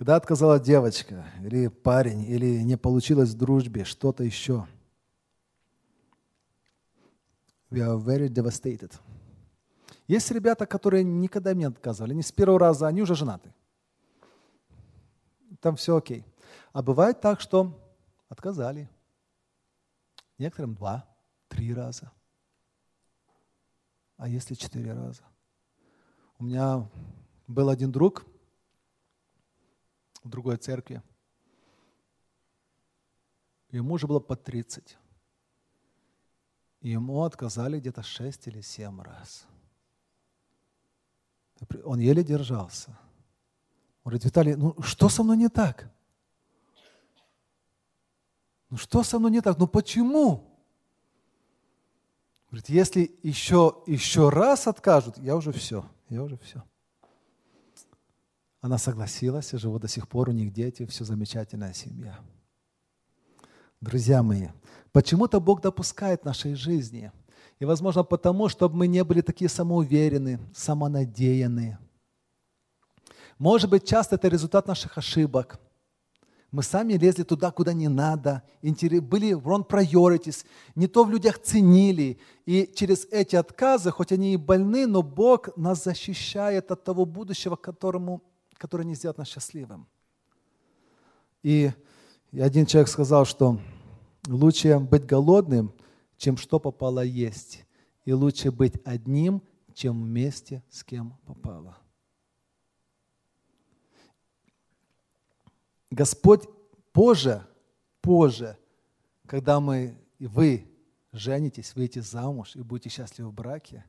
[0.00, 4.66] Когда отказала девочка или парень, или не получилось в дружбе, что-то еще.
[7.70, 8.98] We are very devastated.
[10.08, 13.52] Есть ребята, которые никогда не отказывали, не с первого раза, они уже женаты.
[15.60, 16.24] Там все окей.
[16.72, 17.78] А бывает так, что
[18.30, 18.88] отказали.
[20.38, 21.06] Некоторым два,
[21.48, 22.10] три раза.
[24.16, 25.24] А если четыре раза?
[26.38, 26.88] У меня
[27.46, 28.24] был один друг,
[30.22, 31.02] в другой церкви.
[33.70, 34.96] Ему уже было по 30.
[36.80, 39.46] И ему отказали где-то 6 или 7 раз.
[41.84, 42.90] Он еле держался.
[44.02, 45.90] Он говорит, Виталий, ну что со мной не так?
[48.70, 49.58] Ну что со мной не так?
[49.58, 50.50] Ну почему?
[52.50, 56.64] Говорит, если еще, еще раз откажут, я уже все, я уже все.
[58.60, 62.18] Она согласилась, и живут до сих пор, у них дети, все замечательная семья.
[63.80, 64.48] Друзья мои,
[64.92, 67.10] почему-то Бог допускает в нашей жизни.
[67.58, 71.78] И, возможно, потому, чтобы мы не были такие самоуверенные, самонадеянные.
[73.38, 75.58] Может быть, часто это результат наших ошибок.
[76.50, 80.44] Мы сами лезли туда, куда не надо, были wrong priorities,
[80.74, 82.18] не то в людях ценили.
[82.44, 87.56] И через эти отказы, хоть они и больны, но Бог нас защищает от того будущего,
[87.56, 88.20] к которому
[88.60, 89.88] которые не сделают нас счастливым.
[91.42, 91.72] И
[92.30, 93.58] один человек сказал, что
[94.28, 95.72] лучше быть голодным,
[96.18, 97.64] чем что попало есть.
[98.04, 99.42] И лучше быть одним,
[99.72, 101.78] чем вместе с кем попало.
[105.90, 106.46] Господь
[106.92, 107.46] позже,
[108.02, 108.58] позже,
[109.26, 110.70] когда мы и вы
[111.12, 113.86] женитесь, выйдете замуж и будете счастливы в браке,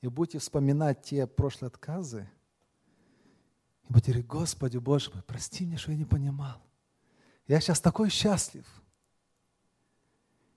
[0.00, 2.26] и будете вспоминать те прошлые отказы,
[3.88, 6.60] и говорить, Господи, Боже мой, прости мне, что я не понимал.
[7.46, 8.66] Я сейчас такой счастлив.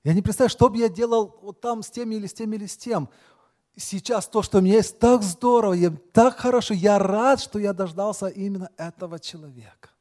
[0.04, 2.66] Я не представляю, что бы я делал вот там с тем или с тем или
[2.66, 3.10] с тем.
[3.76, 7.74] Сейчас то, что у меня есть, так здорово, я, так хорошо, я рад, что я
[7.74, 9.92] дождался именно этого человека.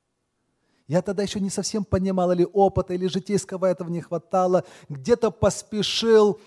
[0.86, 6.40] Я тогда еще не совсем понимал, или опыта, или житейского этого не хватало, где-то поспешил.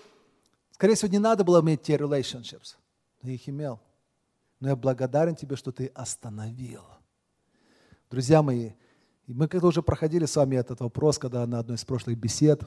[0.72, 2.74] Скорее всего, не надо было иметь те relationships,
[3.22, 3.80] но я их имел
[4.62, 6.84] но я благодарен тебе, что ты остановил.
[8.08, 8.74] Друзья мои,
[9.26, 12.62] мы как-то уже проходили с вами этот вопрос, когда на одной из прошлых бесед.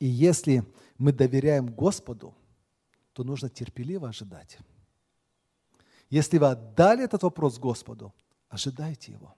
[0.00, 0.64] И если
[0.98, 2.34] мы доверяем Господу,
[3.12, 4.58] то нужно терпеливо ожидать.
[6.08, 8.12] Если вы отдали этот вопрос Господу,
[8.48, 9.36] ожидайте его.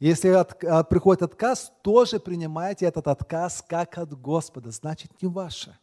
[0.00, 4.72] Если от, от, приходит отказ, тоже принимайте этот отказ как от Господа.
[4.72, 5.78] Значит, не ваше.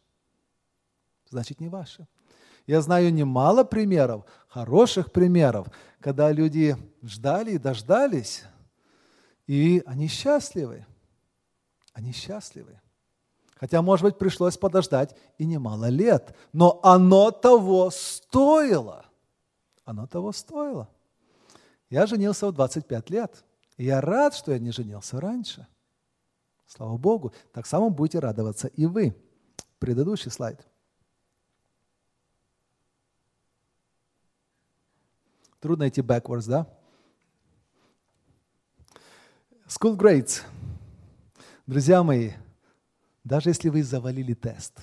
[1.30, 2.06] Значит, не ваше.
[2.68, 5.68] Я знаю немало примеров, хороших примеров,
[6.00, 8.44] когда люди ждали и дождались,
[9.46, 10.84] и они счастливы.
[11.94, 12.78] Они счастливы.
[13.56, 16.36] Хотя, может быть, пришлось подождать и немало лет.
[16.52, 19.06] Но оно того стоило.
[19.86, 20.90] Оно того стоило.
[21.88, 23.44] Я женился в 25 лет.
[23.78, 25.66] И я рад, что я не женился раньше.
[26.66, 27.32] Слава Богу.
[27.54, 29.16] Так само будете радоваться и вы.
[29.78, 30.67] Предыдущий слайд.
[35.60, 36.66] Трудно идти backwards, да?
[39.66, 40.42] School grades.
[41.66, 42.32] Друзья мои,
[43.24, 44.80] даже если вы завалили тест,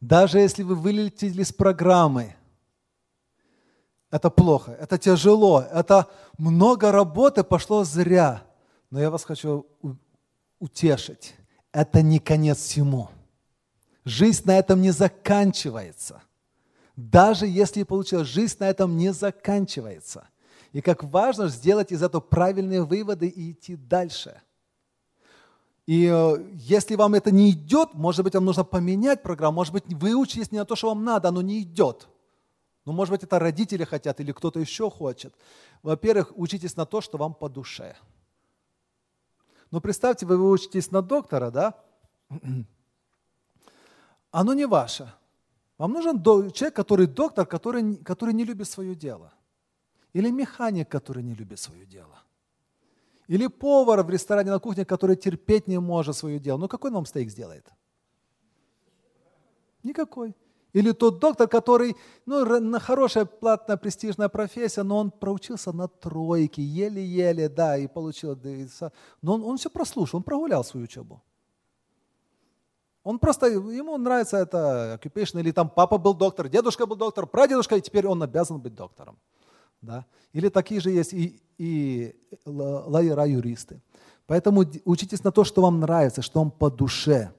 [0.00, 2.36] даже если вы вылетели с программы,
[4.10, 8.42] это плохо, это тяжело, это много работы пошло зря.
[8.90, 9.66] Но я вас хочу
[10.58, 11.34] утешить.
[11.72, 13.10] Это не конец всему.
[14.04, 16.22] Жизнь на этом не заканчивается.
[16.98, 20.28] Даже если получилось, жизнь на этом не заканчивается.
[20.72, 24.40] И как важно сделать из этого правильные выводы и идти дальше–
[25.88, 29.84] и э, если вам это не идет, может быть, вам нужно поменять программу, может быть,
[29.88, 32.08] вы учитесь не на то, что вам надо, оно не идет.
[32.84, 35.34] Ну, может быть, это родители хотят или кто-то еще хочет.
[35.82, 37.96] Во-первых, учитесь на то, что вам по душе.
[39.70, 41.74] Но представьте, вы, вы учитесь на доктора, да?
[44.30, 45.10] Оно не ваше.
[45.78, 49.32] Вам нужен человек, который доктор, который, который не любит свое дело.
[50.12, 52.18] Или механик, который не любит свое дело.
[53.28, 56.58] Или повар в ресторане на кухне, который терпеть не может свое дело.
[56.58, 57.66] Ну какой нам стейк сделает?
[59.84, 60.34] Никакой.
[60.72, 67.48] Или тот доктор, который, ну, хорошая, платная, престижная профессия, но он проучился на тройке, еле-еле,
[67.48, 68.38] да, и получил,
[69.22, 71.22] но он, он все прослушал, он прогулял свою учебу.
[73.04, 77.76] Он просто, ему нравится это occupation, или там папа был доктор, дедушка был доктор, прадедушка,
[77.76, 79.18] и теперь он обязан быть доктором.
[79.80, 80.04] Да?
[80.32, 83.80] Или такие же есть и, и лайера-юристы.
[84.26, 87.32] Поэтому учитесь на то, что вам нравится, что вам по душе.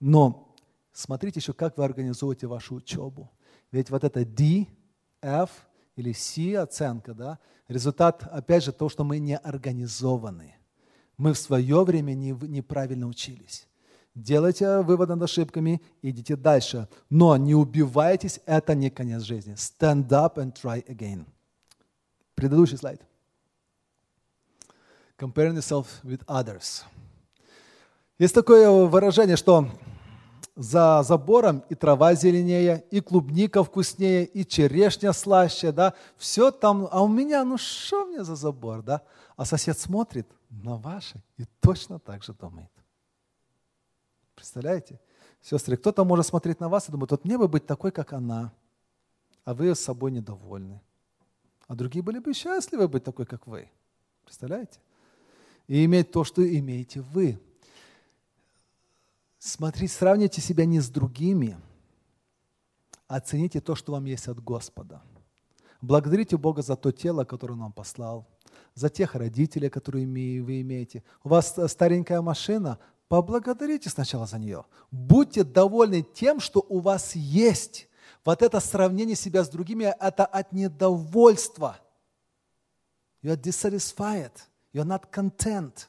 [0.00, 0.54] Но
[0.92, 3.30] смотрите еще, как вы организуете вашу учебу.
[3.70, 4.66] Ведь вот это D,
[5.22, 5.50] F
[5.96, 7.38] или C оценка, да,
[7.68, 10.56] результат, опять же, то, что мы не организованы.
[11.16, 13.67] Мы в свое время не, неправильно учились.
[14.18, 16.88] Делайте выводы над ошибками, идите дальше.
[17.08, 19.54] Но не убивайтесь, это не конец жизни.
[19.54, 21.24] Stand up and try again.
[22.34, 23.00] Предыдущий слайд.
[25.16, 26.82] Comparing yourself with others.
[28.18, 29.68] Есть такое выражение, что
[30.56, 37.02] за забором и трава зеленее, и клубника вкуснее, и черешня слаще, да, все там, а
[37.02, 39.02] у меня, ну что мне за забор, да?
[39.36, 42.70] А сосед смотрит на ваше и точно так же думает.
[44.38, 45.00] Представляете?
[45.42, 48.52] Сестры, кто-то может смотреть на вас и думать, вот мне бы быть такой, как она,
[49.44, 50.80] а вы с собой недовольны.
[51.66, 53.68] А другие были бы счастливы быть такой, как вы.
[54.22, 54.78] Представляете?
[55.66, 57.40] И иметь то, что имеете вы.
[59.40, 61.58] Смотрите, сравните себя не с другими,
[63.08, 65.02] а оцените то, что вам есть от Господа.
[65.80, 68.24] Благодарите Бога за то тело, которое Он вам послал,
[68.74, 71.02] за тех родителей, которые вы имеете.
[71.24, 72.78] У вас старенькая машина,
[73.08, 74.64] Поблагодарите сначала за нее.
[74.90, 77.88] Будьте довольны тем, что у вас есть.
[78.24, 81.78] Вот это сравнение себя с другими, это от недовольства.
[83.22, 84.32] You are dissatisfied.
[84.74, 85.88] You are not content.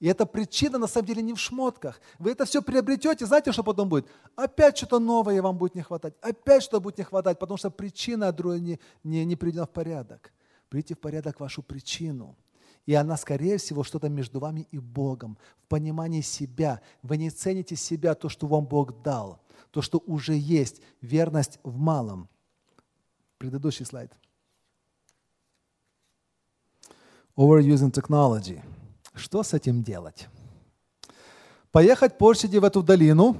[0.00, 2.00] И эта причина на самом деле не в шмотках.
[2.18, 4.06] Вы это все приобретете, знаете, что потом будет?
[4.36, 8.32] Опять что-то новое вам будет не хватать, опять что-то будет не хватать, потому что причина
[8.58, 10.32] не, не, не приведена в порядок.
[10.68, 12.36] Придите в порядок вашу причину–
[12.88, 16.80] и она, скорее всего, что-то между вами и Богом, в понимании себя.
[17.02, 21.76] Вы не цените себя, то, что вам Бог дал, то, что уже есть, верность в
[21.76, 22.30] малом.
[23.36, 24.10] Предыдущий слайд.
[27.36, 28.62] Overusing technology.
[29.12, 30.26] Что с этим делать?
[31.70, 33.36] Поехать позже в эту долину,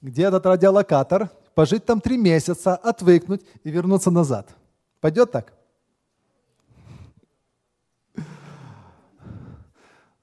[0.00, 4.54] где этот радиолокатор, пожить там три месяца, отвыкнуть и вернуться назад.
[5.00, 5.54] Пойдет так?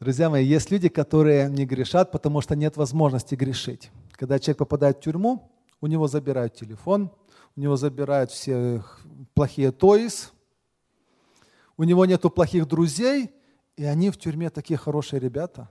[0.04, 3.90] Друзья мои, есть люди, которые не грешат, потому что нет возможности грешить.
[4.12, 5.50] Когда человек попадает в тюрьму,
[5.80, 7.10] у него забирают телефон,
[7.56, 8.84] у него забирают все
[9.34, 10.34] плохие тоис,
[11.78, 13.32] у него нету плохих друзей,
[13.78, 15.70] и они в тюрьме такие хорошие ребята.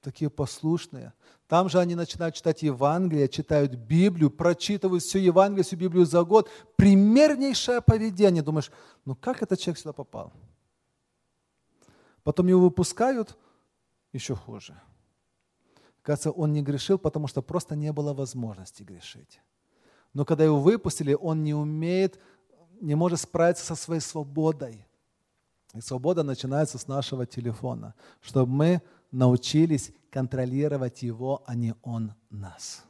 [0.00, 1.12] такие послушные.
[1.46, 6.48] Там же они начинают читать Евангелие, читают Библию, прочитывают всю Евангелие, всю Библию за год.
[6.76, 8.42] Примернейшее поведение.
[8.42, 8.70] Думаешь,
[9.04, 10.32] ну как этот человек сюда попал?
[12.22, 13.36] Потом его выпускают,
[14.12, 14.80] еще хуже.
[16.02, 19.40] Кажется, он не грешил, потому что просто не было возможности грешить.
[20.14, 22.18] Но когда его выпустили, он не умеет,
[22.80, 24.86] не может справиться со своей свободой.
[25.74, 32.84] И свобода начинается с нашего телефона, чтобы мы научились контролировать его, а не он нас.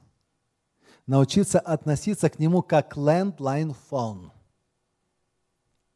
[1.07, 4.31] Научиться относиться к нему как landline phone.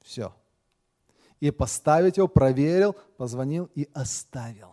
[0.01, 0.35] Все.
[1.39, 4.73] И поставить его, проверил, позвонил и оставил.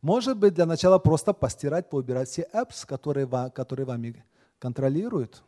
[0.00, 4.24] Может быть, для начала просто постирать, поубирать все apps, которые, которые вами
[4.58, 5.42] контролируют.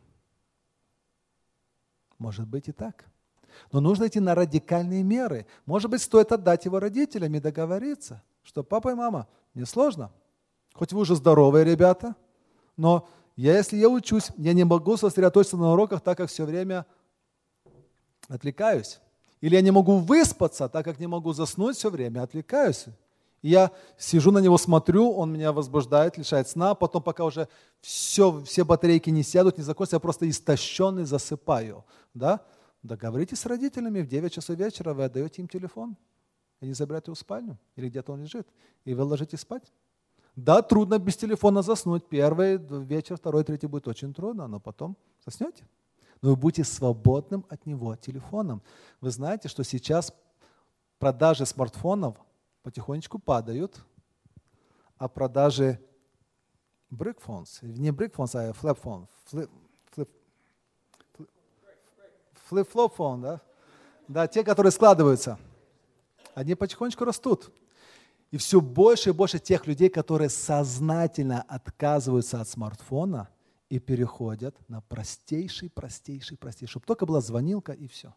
[2.17, 3.05] Может быть и так.
[3.71, 5.45] Но нужно идти на радикальные меры.
[5.65, 10.11] Может быть, стоит отдать его родителям и договориться, что папа и мама, не сложно.
[10.73, 12.15] Хоть вы уже здоровые ребята,
[12.77, 16.85] но я, если я учусь, я не могу сосредоточиться на уроках, так как все время
[18.27, 18.99] отвлекаюсь.
[19.41, 22.85] Или я не могу выспаться, так как не могу заснуть все время, отвлекаюсь.
[23.41, 27.47] Я сижу на него, смотрю, он меня возбуждает, лишает сна, потом пока уже
[27.79, 31.83] все, все батарейки не сядут, не закончатся, я просто истощенный засыпаю.
[32.13, 32.45] Да?
[32.83, 35.97] Договоритесь с родителями, в 9 часов вечера вы отдаете им телефон,
[36.59, 38.47] они забирают его в спальню, или где-то он лежит,
[38.85, 39.71] и вы ложитесь спать.
[40.35, 42.07] Да, трудно без телефона заснуть.
[42.07, 45.67] Первый вечер, второй, третий будет очень трудно, но потом заснете.
[46.21, 48.61] Но вы будете свободным от него телефоном.
[49.01, 50.13] Вы знаете, что сейчас
[50.99, 52.15] продажи смартфонов
[52.63, 53.83] потихонечку падают,
[54.97, 55.79] а продажи
[56.89, 59.07] brick phones, не brick phones, а flap phone,
[62.51, 63.41] flip-flop phone, да?
[64.07, 65.39] Да, те, которые складываются,
[66.35, 67.51] они потихонечку растут.
[68.29, 73.29] И все больше и больше тех людей, которые сознательно отказываются от смартфона
[73.69, 78.13] и переходят на простейший, простейший, простейший, чтобы только была звонилка и все.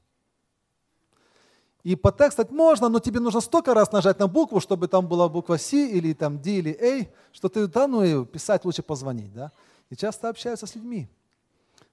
[1.84, 5.58] И потекстать можно, но тебе нужно столько раз нажать на букву, чтобы там была буква
[5.58, 9.52] C или там D или A, что ты, да, ну и писать лучше позвонить, да.
[9.90, 11.08] И часто общаются с людьми.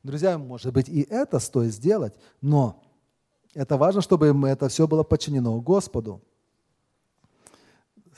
[0.01, 2.81] Друзья, может быть, и это стоит сделать, но
[3.53, 6.21] это важно, чтобы это все было подчинено Господу.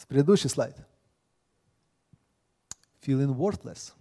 [0.07, 0.75] Предыдущий слайд.
[3.01, 3.93] Feeling worthless.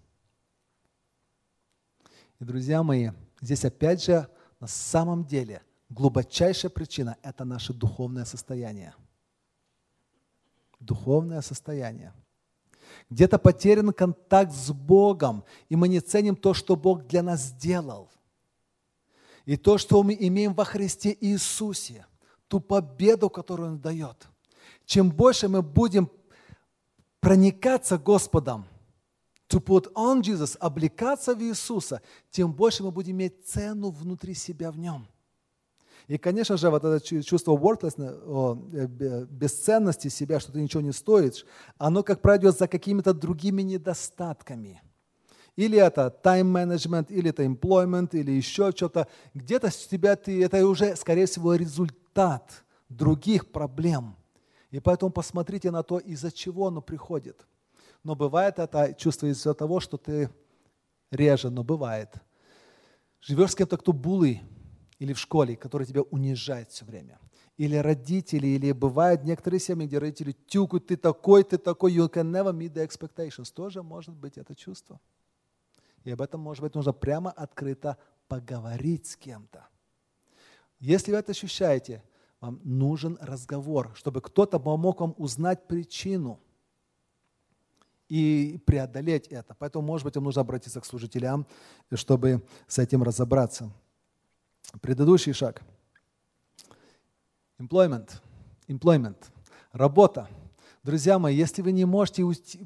[2.38, 4.28] И, друзья мои, здесь опять же
[4.60, 5.62] на самом деле
[5.92, 8.94] глубочайшая причина– это наше духовное состояние.
[10.80, 12.12] Духовное состояние.
[13.10, 18.10] Где-то потерян контакт с Богом, и мы не ценим то, что Бог для нас сделал.
[19.44, 22.06] И то, что мы имеем во Христе Иисусе,
[22.48, 24.28] ту победу, которую Он дает.
[24.86, 26.10] Чем больше мы будем
[27.20, 28.66] проникаться Господом,
[29.48, 34.70] to put on Jesus, облекаться в Иисуса, тем больше мы будем иметь цену внутри себя
[34.70, 35.06] в Нем.
[36.08, 41.46] И, конечно же, вот это чувство worthlessness, бесценности себя, что ты ничего не стоишь,
[41.78, 44.82] оно, как правило, идет за какими-то другими недостатками.
[45.54, 49.06] Или это time management, или это employment, или еще что-то.
[49.34, 54.16] Где-то с тебя ты, это уже, скорее всего, результат других проблем.
[54.70, 57.46] И поэтому посмотрите на то, из-за чего оно приходит.
[58.02, 60.30] Но бывает это чувство из-за того, что ты
[61.10, 62.14] реже, но бывает.
[63.20, 64.42] Живешь с кем-то, кто булый,
[65.02, 67.18] или в школе, который тебя унижает все время.
[67.56, 72.30] Или родители, или бывают некоторые семьи, где родители тюкают, ты такой, ты такой, you can
[72.30, 73.52] never meet the expectations.
[73.52, 75.00] Тоже может быть это чувство.
[76.04, 77.96] И об этом, может быть, нужно прямо открыто
[78.28, 79.66] поговорить с кем-то.
[80.78, 82.04] Если вы это ощущаете,
[82.40, 86.38] вам нужен разговор, чтобы кто-то помог вам узнать причину
[88.08, 89.56] и преодолеть это.
[89.58, 91.44] Поэтому, может быть, вам нужно обратиться к служителям,
[91.92, 93.72] чтобы с этим разобраться.
[94.80, 95.62] Предыдущий шаг.
[97.58, 98.10] Employment.
[98.68, 99.16] Employment.
[99.72, 100.28] Работа.
[100.82, 102.24] Друзья мои, если вы не можете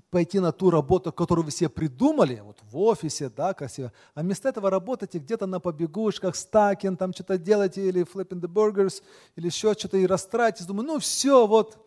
[0.09, 4.49] пойти на ту работу, которую вы себе придумали, вот в офисе, да, красиво, а вместо
[4.49, 9.03] этого работаете где-то на побегушках, стакин, там что-то делаете, или flipping the burgers,
[9.37, 11.79] или еще что-то, и растратитесь, думаю, ну все, вот.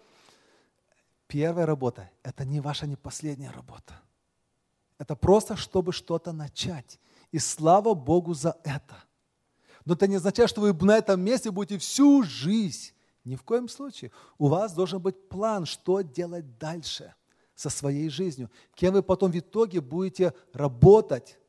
[1.25, 3.99] Первая работа– это не ваша не последняя работа.
[4.99, 6.99] Это просто, чтобы что-то начать.
[7.31, 9.03] И слава Богу за это–
[9.89, 12.91] но это не означает, что вы на этом месте будете всю жизнь.
[13.25, 14.11] Ни в коем случае.
[14.37, 17.15] У вас должен быть план, что делать дальше
[17.55, 18.51] со своей жизнью.
[18.75, 21.39] Кем вы потом в итоге будете работать,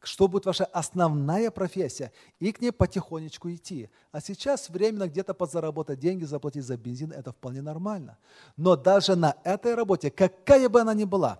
[0.00, 3.90] что будет ваша основная профессия, и к ней потихонечку идти.
[4.12, 8.16] А сейчас временно где-то подзаработать деньги, заплатить за бензин, это вполне нормально.
[8.56, 11.38] Но даже на этой работе, какая бы она ни была,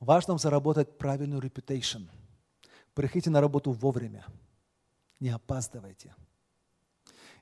[0.00, 2.08] важно заработать правильную reputation.
[2.94, 4.26] Приходите на работу вовремя,
[5.20, 6.14] не опаздывайте.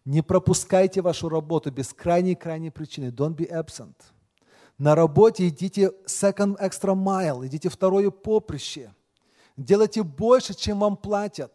[0.05, 3.11] Не пропускайте вашу работу без крайней-крайней причины.
[3.11, 3.95] Don't be absent.
[4.79, 8.95] На работе идите second extra mile, идите второе поприще–
[9.57, 11.53] Делайте больше, чем вам платят.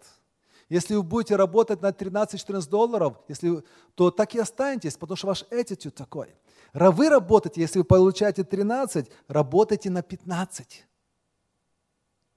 [0.70, 3.64] Если вы будете работать на 13-14 долларов, если,
[3.96, 6.36] то так и останетесь, потому что ваш attitude такой.
[6.74, 10.86] Вы работаете, если вы получаете 13, работайте на 15.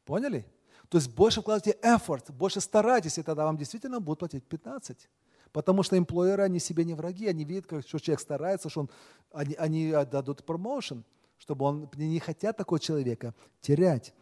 [0.04, 0.46] Поняли?
[0.90, 5.08] То есть больше вкладывайте effort, больше старайтесь, и тогда вам действительно будут платить 15.
[5.52, 8.90] Потому что эмплойеры, они себе не враги, они видят, что человек старается, что он,
[9.32, 11.04] они, они дадут промоушен,
[11.38, 14.12] чтобы он, не хотят такого человека терять.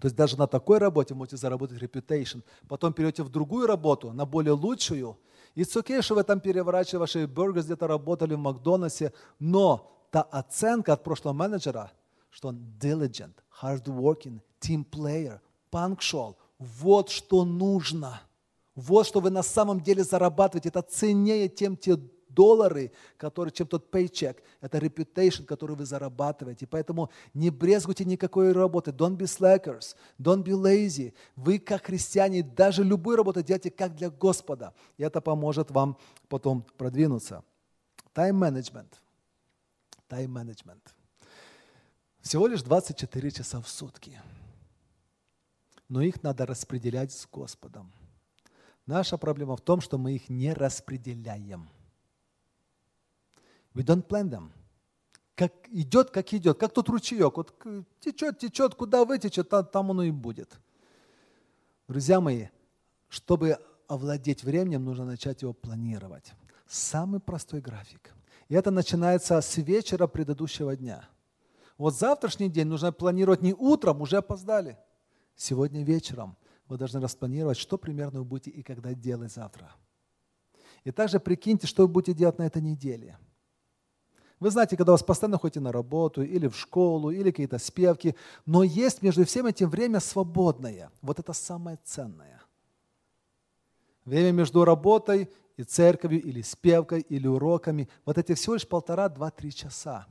[0.00, 2.42] То есть даже на такой работе вы можете заработать reputation.
[2.68, 5.16] Потом перейдете в другую работу, на более лучшую.
[5.54, 10.94] И okay, что вы там переворачивали ваши бургеры, где-то работали в Макдональдсе, но та оценка
[10.94, 11.92] от прошлого менеджера,
[12.30, 18.20] что он diligent, hardworking, team player, punctual, вот что нужно.
[18.74, 20.68] Вот что вы на самом деле зарабатываете.
[20.68, 21.96] Это ценнее, тем те
[22.36, 24.36] доллары, которые, чем тот paycheck.
[24.60, 26.66] Это reputation, который вы зарабатываете.
[26.66, 28.90] Поэтому не брезгуйте никакой работы.
[28.90, 29.96] Don't be slackers.
[30.20, 31.14] Don't be lazy.
[31.34, 34.74] Вы, как христиане, даже любую работу делайте как для Господа.
[34.98, 35.96] И это поможет вам
[36.28, 37.42] потом продвинуться.
[38.14, 38.92] Time management.
[40.08, 40.82] Time management.
[42.20, 44.20] Всего лишь 24 часа в сутки.
[45.88, 47.92] Но их надо распределять с Господом.
[48.86, 51.68] Наша проблема в том, что мы их не распределяем.
[53.74, 54.50] We don't plan them.
[55.34, 57.36] Как идет, как идет, как тот ручеек.
[57.36, 57.54] Вот
[58.00, 60.58] течет, течет, куда вытечет, там, там оно и будет.
[61.88, 62.46] Друзья мои,
[63.08, 66.32] чтобы овладеть временем, нужно начать его планировать.
[66.66, 68.14] Самый простой график.
[68.48, 71.08] И это начинается с вечера предыдущего дня.
[71.78, 74.78] Вот завтрашний день нужно планировать не утром, уже опоздали.
[75.36, 79.72] Сегодня вечером вы должны распланировать, что примерно вы будете и когда делать завтра.
[80.82, 83.18] И также прикиньте, что вы будете делать на этой неделе–
[84.38, 88.14] вы знаете, когда вас постоянно ходите на работу, или в школу, или какие-то спевки,
[88.44, 90.90] но есть между всем этим время свободное.
[91.00, 92.42] Вот это самое ценное.
[94.04, 97.88] Время между работой и церковью, или спевкой, или уроками.
[98.04, 100.06] Вот эти всего лишь полтора, два, три часа.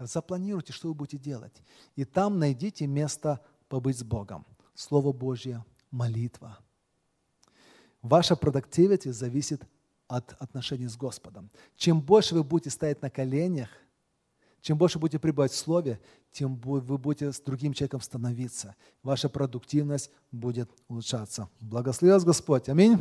[0.00, 1.62] Запланируйте, что вы будете делать.
[1.94, 4.44] И там найдите место побыть с Богом.
[4.78, 6.56] Слово Божье, молитва.
[8.00, 9.60] Ваша продуктивность зависит
[10.06, 11.50] от отношений с Господом.
[11.74, 13.70] Чем больше вы будете стоять на коленях,
[14.60, 16.00] чем больше будете пребывать в Слове,
[16.30, 18.76] тем вы будете с другим человеком становиться.
[19.02, 21.48] Ваша продуктивность будет улучшаться.
[21.58, 22.68] Благослови вас Господь.
[22.68, 22.98] Аминь.